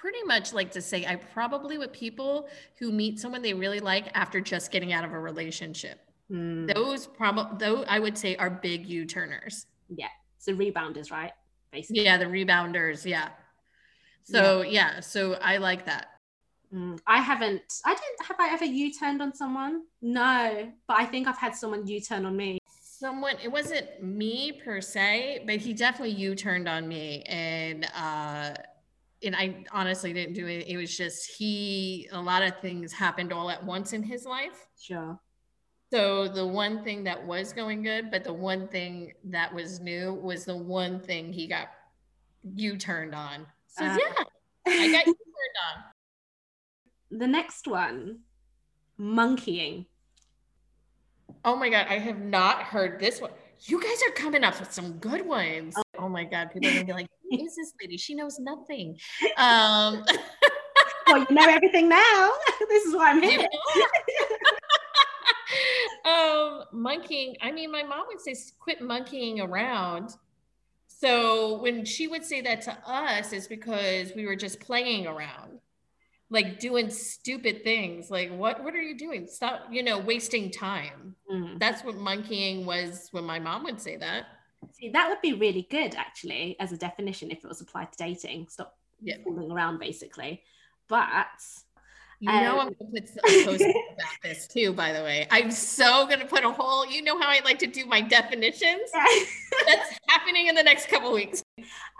pretty 0.07 0.23
much 0.23 0.53
like 0.53 0.71
to 0.71 0.81
say 0.81 1.05
I 1.05 1.17
probably 1.17 1.77
with 1.77 1.91
people 1.91 2.47
who 2.79 2.93
meet 2.93 3.19
someone 3.19 3.41
they 3.41 3.53
really 3.53 3.81
like 3.81 4.09
after 4.13 4.39
just 4.39 4.71
getting 4.71 4.93
out 4.93 5.03
of 5.03 5.11
a 5.11 5.19
relationship. 5.19 5.99
Hmm. 6.29 6.65
Those 6.67 7.07
probably 7.07 7.57
though 7.57 7.83
I 7.83 7.99
would 7.99 8.17
say 8.17 8.37
are 8.37 8.49
big 8.49 8.85
U-turners. 8.85 9.65
Yeah. 9.89 10.07
So 10.37 10.53
rebounders, 10.53 11.11
right? 11.11 11.33
Basically. 11.73 12.05
Yeah, 12.05 12.17
the 12.17 12.23
rebounders, 12.23 13.03
yeah. 13.03 13.31
So 14.23 14.61
yeah, 14.61 15.01
so 15.01 15.33
I 15.41 15.57
like 15.57 15.85
that. 15.87 16.07
Mm, 16.73 16.99
I 17.05 17.19
haven't. 17.19 17.63
I 17.85 17.93
don't. 17.93 18.27
Have 18.29 18.37
I 18.39 18.53
ever 18.53 18.63
U-turned 18.63 19.21
on 19.21 19.33
someone? 19.33 19.81
No, 20.01 20.71
but 20.87 20.97
I 20.97 21.05
think 21.05 21.27
I've 21.27 21.37
had 21.37 21.53
someone 21.53 21.85
U-turn 21.85 22.25
on 22.25 22.37
me. 22.37 22.59
Someone 22.81 23.35
it 23.43 23.51
wasn't 23.51 24.01
me 24.01 24.53
per 24.53 24.79
se, 24.79 25.43
but 25.45 25.57
he 25.57 25.73
definitely 25.73 26.15
U-turned 26.15 26.69
on 26.69 26.87
me 26.87 27.23
and 27.23 27.85
uh 27.93 28.53
and 29.23 29.35
I 29.35 29.65
honestly 29.71 30.13
didn't 30.13 30.33
do 30.33 30.47
it. 30.47 30.67
It 30.67 30.77
was 30.77 30.95
just 30.95 31.29
he 31.37 32.07
a 32.11 32.21
lot 32.21 32.43
of 32.43 32.59
things 32.59 32.93
happened 32.93 33.33
all 33.33 33.49
at 33.49 33.63
once 33.63 33.93
in 33.93 34.03
his 34.03 34.25
life. 34.25 34.67
Sure. 34.79 35.19
So 35.91 36.27
the 36.27 36.45
one 36.45 36.83
thing 36.83 37.03
that 37.05 37.25
was 37.25 37.53
going 37.53 37.81
good, 37.81 38.11
but 38.11 38.23
the 38.23 38.33
one 38.33 38.67
thing 38.67 39.13
that 39.25 39.53
was 39.53 39.79
new 39.79 40.13
was 40.13 40.43
the 40.45 40.55
one 40.55 40.99
thing 40.99 41.31
he 41.31 41.47
got 41.47 41.69
you 42.55 42.77
turned 42.77 43.15
on. 43.15 43.45
So 43.67 43.85
Uh, 43.85 43.97
yeah, 43.97 44.23
I 44.67 44.91
got 44.91 45.07
you 45.07 45.13
turned 45.13 45.57
on. 45.67 47.19
the 47.19 47.27
next 47.27 47.67
one, 47.67 48.19
monkeying. 48.97 49.85
Oh 51.45 51.55
my 51.55 51.69
god, 51.69 51.87
I 51.89 51.99
have 51.99 52.19
not 52.19 52.63
heard 52.63 52.99
this 52.99 53.21
one. 53.21 53.31
You 53.61 53.81
guys 53.81 54.01
are 54.07 54.11
coming 54.11 54.43
up 54.43 54.59
with 54.59 54.71
some 54.73 54.93
good 54.99 55.25
ones. 55.25 55.75
Oh 55.99 56.09
my 56.09 56.23
god, 56.23 56.51
people 56.51 56.69
are 56.69 56.73
gonna 56.73 56.85
be 56.85 56.93
like, 56.93 57.07
"Who 57.29 57.37
is 57.45 57.55
this 57.55 57.73
lady? 57.81 57.97
She 57.97 58.15
knows 58.15 58.39
nothing." 58.39 58.97
Um, 59.37 60.03
Well, 61.07 61.25
you 61.29 61.35
know 61.35 61.47
everything 61.47 61.87
now. 61.87 62.31
this 62.69 62.83
is 62.83 62.93
why 62.93 63.11
I'm 63.11 63.21
here. 63.21 63.47
um, 66.05 66.63
monkeying. 66.73 67.37
I 67.41 67.51
mean, 67.51 67.71
my 67.71 67.83
mom 67.83 68.05
would 68.07 68.19
say, 68.19 68.35
"Quit 68.59 68.81
monkeying 68.81 69.39
around." 69.39 70.11
So 70.87 71.61
when 71.61 71.85
she 71.85 72.07
would 72.07 72.25
say 72.25 72.41
that 72.41 72.61
to 72.63 72.77
us, 72.85 73.31
it's 73.31 73.47
because 73.47 74.13
we 74.15 74.25
were 74.25 74.35
just 74.35 74.59
playing 74.59 75.07
around, 75.07 75.59
like 76.29 76.59
doing 76.59 76.89
stupid 76.89 77.63
things. 77.63 78.09
Like, 78.11 78.31
what? 78.31 78.63
What 78.63 78.73
are 78.73 78.81
you 78.81 78.97
doing? 78.97 79.27
Stop! 79.27 79.67
You 79.71 79.83
know, 79.83 79.99
wasting 79.99 80.51
time. 80.51 81.15
Mm. 81.31 81.57
That's 81.59 81.83
what 81.85 81.95
monkeying 81.95 82.65
was 82.65 83.07
when 83.11 83.23
my 83.23 83.39
mom 83.39 83.63
would 83.63 83.79
say 83.79 83.95
that. 83.97 84.25
See, 84.73 84.89
that 84.89 85.09
would 85.09 85.21
be 85.21 85.33
really 85.33 85.67
good 85.69 85.95
actually 85.95 86.55
as 86.59 86.71
a 86.71 86.77
definition 86.77 87.31
if 87.31 87.43
it 87.43 87.47
was 87.47 87.61
applied 87.61 87.91
to 87.91 87.97
dating. 87.97 88.47
Stop 88.49 88.77
Yeah. 89.01 89.17
fooling 89.23 89.51
around, 89.51 89.79
basically. 89.79 90.43
But 90.87 91.07
You 92.19 92.31
know, 92.31 92.59
Um, 92.59 92.67
I'm 92.69 92.73
gonna 92.73 93.01
put 93.01 93.09
a 93.29 93.45
post 93.45 93.63
about 93.93 94.15
this 94.23 94.47
too, 94.47 94.73
by 94.73 94.91
the 94.91 95.03
way. 95.03 95.27
I'm 95.29 95.51
so 95.51 96.07
gonna 96.07 96.25
put 96.25 96.43
a 96.43 96.51
whole, 96.51 96.83
you 96.87 97.03
know 97.03 97.19
how 97.19 97.27
I 97.29 97.41
like 97.45 97.59
to 97.59 97.67
do 97.67 97.85
my 97.85 98.01
definitions? 98.01 98.89
That's 99.67 99.99
happening 100.09 100.47
in 100.47 100.55
the 100.55 100.63
next 100.63 100.87
couple 100.89 101.11
weeks. 101.13 101.43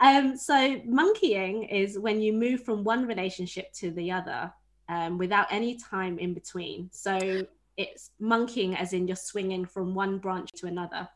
um, 0.01 0.35
so 0.35 0.81
monkeying 0.85 1.65
is 1.65 1.99
when 1.99 2.19
you 2.19 2.33
move 2.33 2.63
from 2.63 2.83
one 2.83 3.05
relationship 3.05 3.71
to 3.73 3.91
the 3.91 4.11
other 4.11 4.51
um, 4.89 5.19
without 5.19 5.47
any 5.51 5.75
time 5.77 6.17
in 6.17 6.33
between. 6.33 6.89
So 6.91 7.45
it's 7.77 8.09
monkeying 8.19 8.75
as 8.75 8.93
in 8.93 9.07
you're 9.07 9.15
swinging 9.15 9.65
from 9.65 9.93
one 9.93 10.17
branch 10.17 10.51
to 10.53 10.65
another. 10.65 11.07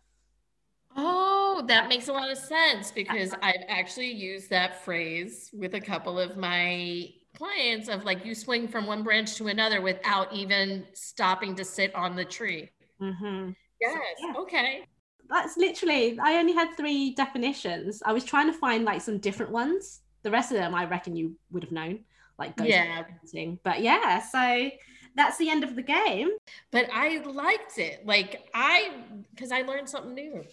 Oh, 0.95 1.30
that 1.59 1.89
makes 1.89 2.07
a 2.07 2.13
lot 2.13 2.31
of 2.31 2.37
sense 2.37 2.91
because 2.91 3.33
I've 3.41 3.63
actually 3.67 4.11
used 4.11 4.49
that 4.51 4.83
phrase 4.83 5.49
with 5.53 5.73
a 5.73 5.81
couple 5.81 6.17
of 6.19 6.37
my 6.37 7.09
clients 7.35 7.89
of 7.89 8.05
like 8.05 8.25
you 8.25 8.33
swing 8.35 8.67
from 8.67 8.85
one 8.85 9.03
branch 9.03 9.35
to 9.35 9.47
another 9.47 9.81
without 9.81 10.31
even 10.33 10.85
stopping 10.93 11.55
to 11.55 11.65
sit 11.65 11.93
on 11.95 12.15
the 12.15 12.25
tree. 12.25 12.69
hmm 12.99 13.51
Yes. 13.79 13.97
yeah. 14.19 14.33
Okay. 14.37 14.85
That's 15.29 15.57
literally, 15.57 16.19
I 16.21 16.35
only 16.37 16.53
had 16.53 16.75
three 16.75 17.13
definitions. 17.15 18.01
I 18.05 18.11
was 18.13 18.23
trying 18.23 18.51
to 18.51 18.57
find 18.57 18.83
like 18.83 19.01
some 19.01 19.17
different 19.17 19.51
ones 19.51 20.01
the 20.23 20.29
rest 20.31 20.51
of 20.51 20.57
them, 20.57 20.75
I 20.75 20.85
reckon 20.85 21.15
you 21.15 21.35
would 21.49 21.63
have 21.63 21.71
known, 21.71 22.01
like 22.37 22.55
ghost 22.55 22.69
Yeah. 22.69 23.03
hunting. 23.23 23.59
But 23.63 23.81
yeah, 23.81 24.19
so 24.19 24.69
that's 25.15 25.37
the 25.37 25.49
end 25.49 25.63
of 25.63 25.75
the 25.75 25.81
game. 25.81 26.29
But 26.71 26.89
I 26.93 27.17
liked 27.23 27.79
it. 27.79 28.05
Like 28.05 28.47
I, 28.53 29.03
because 29.33 29.51
I 29.51 29.63
learned 29.63 29.89
something 29.89 30.13
new. 30.13 30.43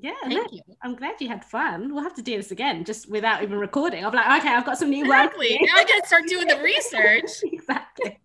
Yeah, 0.00 0.12
Thank 0.22 0.34
no, 0.34 0.46
you. 0.52 0.62
I'm 0.82 0.94
glad 0.94 1.16
you 1.20 1.28
had 1.28 1.44
fun. 1.44 1.92
We'll 1.92 2.04
have 2.04 2.14
to 2.14 2.22
do 2.22 2.36
this 2.36 2.50
again, 2.50 2.84
just 2.84 3.10
without 3.10 3.42
even 3.42 3.58
recording. 3.58 4.04
I'm 4.04 4.12
like, 4.12 4.40
okay, 4.40 4.54
I've 4.54 4.64
got 4.64 4.78
some 4.78 4.90
new 4.90 5.08
work. 5.08 5.32
Exactly. 5.32 5.52
you. 5.52 5.66
Now 5.66 5.80
I 5.80 5.84
gotta 5.84 6.06
start 6.06 6.24
doing 6.26 6.46
the 6.46 6.58
research. 6.62 7.30
exactly. 7.52 8.18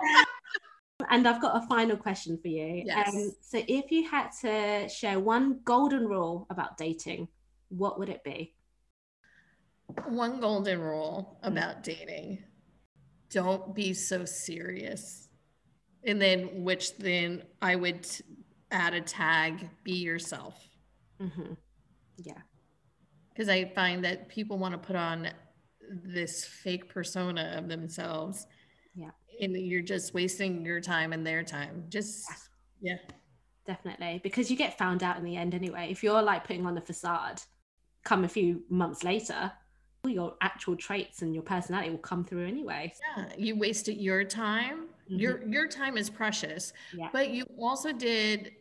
and 1.10 1.26
I've 1.26 1.40
got 1.40 1.62
a 1.62 1.66
final 1.66 1.96
question 1.96 2.38
for 2.40 2.48
you. 2.48 2.82
Yes. 2.84 3.08
Um, 3.08 3.32
so, 3.40 3.62
if 3.66 3.90
you 3.90 4.08
had 4.08 4.28
to 4.42 4.88
share 4.88 5.18
one 5.20 5.60
golden 5.64 6.06
rule 6.06 6.46
about 6.50 6.76
dating, 6.76 7.28
what 7.68 7.98
would 7.98 8.10
it 8.10 8.22
be? 8.22 8.54
One 10.06 10.40
golden 10.40 10.80
rule 10.80 11.38
about 11.42 11.82
dating 11.82 12.42
don't 13.30 13.74
be 13.74 13.94
so 13.94 14.24
serious. 14.24 15.28
And 16.06 16.20
then, 16.20 16.62
which 16.62 16.96
then 16.98 17.42
I 17.62 17.74
would 17.74 18.06
add 18.70 18.92
a 18.92 19.00
tag 19.00 19.70
be 19.82 19.94
yourself. 19.94 20.54
Hmm 21.18 21.54
Yeah. 22.18 22.38
Because 23.30 23.48
I 23.48 23.64
find 23.74 24.04
that 24.04 24.28
people 24.28 24.58
want 24.58 24.72
to 24.72 24.78
put 24.78 24.96
on 24.96 25.28
this 25.90 26.44
fake 26.44 26.88
persona 26.88 27.54
of 27.56 27.68
themselves. 27.68 28.46
Yeah. 28.94 29.10
And 29.40 29.56
you're 29.56 29.82
just 29.82 30.14
wasting 30.14 30.64
your 30.64 30.80
time 30.80 31.12
and 31.12 31.26
their 31.26 31.42
time. 31.42 31.84
Just, 31.88 32.26
yeah. 32.80 32.96
Definitely. 33.66 34.20
Because 34.22 34.50
you 34.50 34.56
get 34.56 34.78
found 34.78 35.02
out 35.02 35.16
in 35.16 35.24
the 35.24 35.36
end 35.36 35.54
anyway. 35.54 35.88
If 35.90 36.02
you're 36.02 36.22
like 36.22 36.44
putting 36.44 36.66
on 36.66 36.76
a 36.78 36.80
facade, 36.80 37.40
come 38.04 38.24
a 38.24 38.28
few 38.28 38.62
months 38.68 39.02
later, 39.02 39.50
all 40.04 40.10
your 40.10 40.34
actual 40.42 40.76
traits 40.76 41.22
and 41.22 41.34
your 41.34 41.42
personality 41.42 41.90
will 41.90 41.98
come 41.98 42.24
through 42.24 42.46
anyway. 42.46 42.92
Yeah. 43.16 43.32
You 43.38 43.58
wasted 43.58 43.96
your 43.96 44.22
time. 44.22 44.88
Mhm. 45.10 45.20
Your 45.20 45.48
your 45.48 45.66
time 45.66 45.96
is 45.96 46.10
precious. 46.10 46.72
Yeah. 46.94 47.08
But 47.12 47.30
you 47.30 47.44
also 47.58 47.92
did 47.92 48.52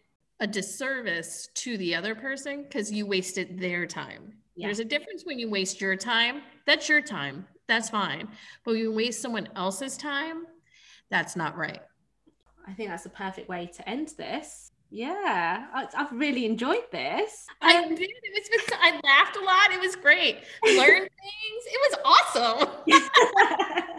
a 0.44 0.48
disservice 0.48 1.48
to 1.56 1.78
the 1.78 1.96
other 1.96 2.14
person 2.14 2.64
because 2.64 2.92
you 2.92 3.06
wasted 3.06 3.58
their 3.58 3.88
time. 3.88 4.34
Yeah. 4.58 4.68
There's 4.68 4.80
a 4.80 4.86
difference 4.86 5.24
when 5.24 5.40
you 5.40 5.50
waste 5.50 5.80
your 5.80 5.96
time. 5.96 6.42
That's 6.68 6.90
your 6.90 7.02
time. 7.02 7.48
That's 7.70 7.90
fine. 7.90 8.28
But 8.66 8.72
when 8.74 8.82
you 8.82 8.92
waste 8.94 9.22
someone 9.22 9.48
else's 9.56 9.96
time, 9.96 10.46
that's 11.10 11.38
not 11.38 11.56
right. 11.56 11.80
I 12.68 12.74
think 12.74 12.90
that's 12.90 13.06
a 13.06 13.10
perfect 13.10 13.48
way 13.48 13.72
to 13.74 13.90
end 13.90 14.10
this. 14.18 14.72
Yeah, 14.92 15.66
I've 15.74 16.12
really 16.12 16.46
enjoyed 16.46 16.92
this. 16.92 17.48
I 17.62 17.78
Um, 17.78 17.96
did. 17.96 18.02
It 18.02 18.52
was 18.62 18.80
I 18.82 19.00
laughed 19.02 19.38
a 19.38 19.44
lot. 19.44 19.72
It 19.72 19.80
was 19.80 19.96
great. 19.96 20.40
Learned 20.66 21.10
things. 21.24 21.64
It 21.66 21.80
was 21.86 22.00
awesome. 22.06 22.70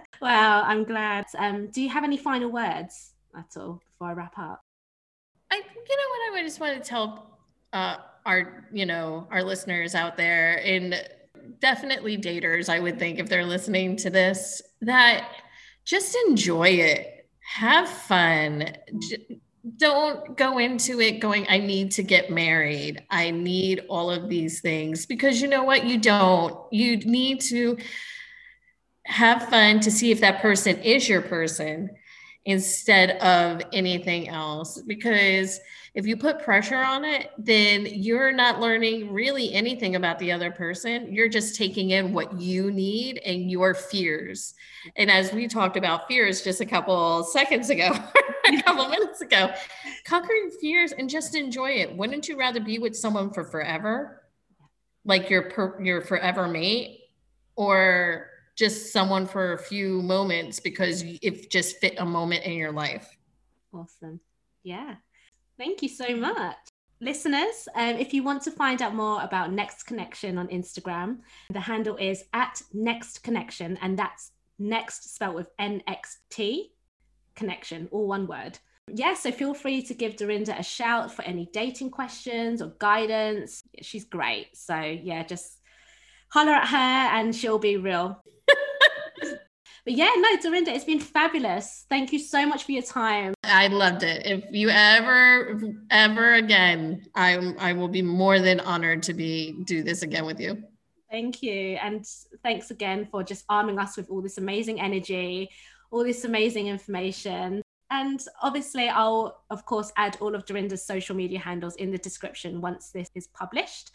well, 0.21 0.63
I'm 0.65 0.85
glad. 0.85 1.25
Um, 1.39 1.69
do 1.71 1.81
you 1.81 1.89
have 1.89 2.05
any 2.05 2.19
final 2.19 2.51
words 2.51 3.15
at 3.37 3.47
all 3.57 3.81
before 3.91 4.09
I 4.09 4.13
wrap 4.13 4.39
up? 4.39 4.64
You 5.89 5.97
know 5.97 6.09
what? 6.09 6.29
I 6.29 6.31
would 6.33 6.47
just 6.47 6.61
want 6.61 6.83
to 6.83 6.89
tell 6.89 7.39
uh, 7.73 7.97
our, 8.25 8.69
you 8.73 8.87
know, 8.87 9.27
our 9.31 9.43
listeners 9.43 9.95
out 9.95 10.17
there, 10.17 10.61
and 10.65 11.03
definitely 11.61 12.17
daters. 12.17 12.69
I 12.69 12.81
would 12.81 12.99
think 12.99 13.19
if 13.19 13.29
they're 13.29 13.45
listening 13.45 13.97
to 13.97 14.11
this, 14.11 14.63
that 14.81 15.29
just 15.85 16.17
enjoy 16.29 16.69
it, 16.69 17.29
have 17.41 17.89
fun. 17.89 18.75
J- 19.09 19.41
don't 19.77 20.37
go 20.37 20.59
into 20.59 21.01
it 21.01 21.21
going, 21.21 21.47
I 21.49 21.59
need 21.59 21.91
to 21.93 22.03
get 22.03 22.31
married. 22.31 23.03
I 23.11 23.31
need 23.31 23.85
all 23.89 24.11
of 24.11 24.29
these 24.29 24.61
things 24.61 25.07
because 25.07 25.41
you 25.41 25.49
know 25.49 25.65
what? 25.65 25.85
You 25.85 25.99
don't. 25.99 26.55
You 26.71 26.99
need 26.99 27.41
to 27.43 27.79
have 29.07 29.49
fun 29.49 29.81
to 29.81 29.91
see 29.91 30.11
if 30.11 30.21
that 30.21 30.43
person 30.43 30.79
is 30.83 31.09
your 31.09 31.23
person 31.23 31.91
instead 32.45 33.11
of 33.23 33.63
anything 33.73 34.29
else. 34.29 34.81
Because 34.83 35.61
if 35.95 36.07
you 36.07 36.17
put 36.17 36.43
pressure 36.43 36.83
on 36.83 37.05
it, 37.05 37.31
then 37.39 37.87
you're 37.87 38.33
not 38.33 38.61
learning 38.61 39.13
really 39.13 39.53
anything 39.53 39.95
about 39.95 40.19
the 40.19 40.33
other 40.33 40.51
person. 40.51 41.13
You're 41.13 41.29
just 41.29 41.55
taking 41.55 41.91
in 41.91 42.13
what 42.13 42.39
you 42.39 42.73
need 42.73 43.19
and 43.25 43.49
your 43.49 43.75
fears. 43.75 44.55
And 44.97 45.11
as 45.11 45.33
we 45.33 45.47
talked 45.47 45.77
about 45.77 46.09
fears 46.09 46.43
just 46.43 46.61
a 46.61 46.67
couple 46.67 47.23
seconds 47.23 47.71
ago, 47.71 47.93
a 48.47 48.63
couple 48.63 48.89
minutes 48.89 49.21
ago, 49.21 49.53
conquering 50.05 50.51
fears 50.61 50.93
and 50.93 51.09
just 51.09 51.37
enjoy 51.37 51.71
it. 51.71 51.97
Wouldn't 51.97 52.29
you 52.29 52.37
rather 52.37 52.61
be 52.61 52.79
with 52.79 52.97
someone 52.97 53.31
for 53.31 53.45
forever? 53.45 54.23
Like 55.05 55.31
your 55.31 55.51
per, 55.51 55.81
your 55.81 56.01
forever 56.01 56.49
mate 56.49 57.03
or 57.55 58.31
just 58.57 58.93
someone 58.93 59.27
for 59.27 59.53
a 59.53 59.59
few 59.59 60.03
moments 60.03 60.61
because 60.61 61.03
it 61.03 61.51
just 61.51 61.79
fit 61.79 61.95
a 61.99 62.05
moment 62.05 62.45
in 62.45 62.53
your 62.53 62.73
life. 62.73 63.09
Awesome. 63.73 64.21
Yeah. 64.63 64.97
Thank 65.59 65.83
you 65.83 65.89
so 65.89 66.17
much. 66.17 66.57
Listeners, 67.01 67.69
um, 67.75 67.97
if 67.97 68.15
you 68.15 68.23
want 68.23 68.43
to 68.43 68.51
find 68.51 68.81
out 68.81 68.95
more 68.95 69.23
about 69.23 69.51
NXTConnection 69.51 70.39
on 70.39 70.49
Instagram, 70.49 71.19
the 71.51 71.61
handle 71.61 71.97
is 71.97 72.25
at 72.33 72.63
NXTConnection, 72.75 73.77
and 73.83 73.99
that's 73.99 74.31
next 74.59 75.15
spelled 75.15 75.35
with 75.35 75.55
NXT 75.59 76.71
connection, 77.35 77.89
all 77.91 78.07
one 78.07 78.27
word. 78.27 78.59
Yeah, 78.89 79.15
so 79.15 79.33
feel 79.33 79.55
free 79.55 79.83
to 79.83 79.95
give 79.95 80.17
Dorinda 80.17 80.59
a 80.59 80.63
shout 80.63 81.13
for 81.13 81.23
any 81.23 81.49
dating 81.53 81.91
questions 81.91 82.63
or 82.63 82.75
guidance. 82.79 83.63
She's 83.83 84.05
great. 84.05 84.57
So, 84.57 84.79
yeah, 84.79 85.25
just 85.25 85.59
holler 86.31 86.53
at 86.53 86.69
her 86.69 86.77
and 86.77 87.35
she'll 87.35 87.59
be 87.59 87.77
real. 87.77 88.23
But 89.21 89.93
yeah, 89.93 90.11
no, 90.17 90.37
Dorinda, 90.41 90.73
it's 90.73 90.85
been 90.85 91.01
fabulous. 91.01 91.87
Thank 91.89 92.13
you 92.13 92.19
so 92.19 92.47
much 92.47 92.65
for 92.65 92.73
your 92.73 92.83
time. 92.83 93.35
I 93.45 93.69
loved 93.69 94.03
it. 94.03 94.27
If 94.27 94.45
you 94.51 94.69
ever, 94.71 95.61
ever 95.91 96.35
again, 96.35 97.03
I 97.15 97.55
I 97.59 97.73
will 97.73 97.89
be 97.89 98.03
more 98.03 98.39
than 98.41 98.61
honored 98.61 99.03
to 99.05 99.15
be 99.15 99.63
do 99.65 99.83
this 99.83 100.03
again 100.03 100.27
with 100.27 100.41
you. 100.41 100.63
Thank 101.11 101.43
you. 101.43 101.79
And 101.81 102.05
thanks 102.43 102.71
again 102.71 103.09
for 103.11 103.23
just 103.23 103.45
arming 103.49 103.79
us 103.79 103.97
with 103.97 104.11
all 104.11 104.21
this 104.21 104.39
amazing 104.39 104.81
energy, 104.81 105.51
all 105.91 106.03
this 106.05 106.25
amazing 106.25 106.67
information. 106.67 107.64
And 107.91 108.21
obviously, 108.43 108.89
I'll, 108.89 109.43
of 109.51 109.65
course, 109.67 109.93
add 109.97 110.17
all 110.21 110.35
of 110.35 110.47
Dorinda's 110.47 110.85
social 110.85 111.15
media 111.15 111.39
handles 111.39 111.77
in 111.77 111.91
the 111.91 111.99
description 111.99 112.61
once 112.61 112.91
this 112.91 113.11
is 113.15 113.27
published. 113.29 113.91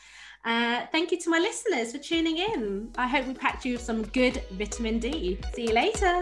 Uh, 0.46 0.86
thank 0.92 1.12
you 1.12 1.20
to 1.20 1.30
my 1.30 1.40
listeners 1.40 1.92
for 1.92 1.98
tuning 1.98 2.38
in. 2.38 2.92
I 2.98 3.08
hope 3.08 3.28
we 3.28 3.34
packed 3.34 3.66
you 3.66 3.74
with 3.74 3.82
some 3.82 4.04
good 4.04 4.42
vitamin 4.52 5.00
D. 5.00 5.40
See 5.54 5.68
you 5.68 5.74
later. 5.74 6.22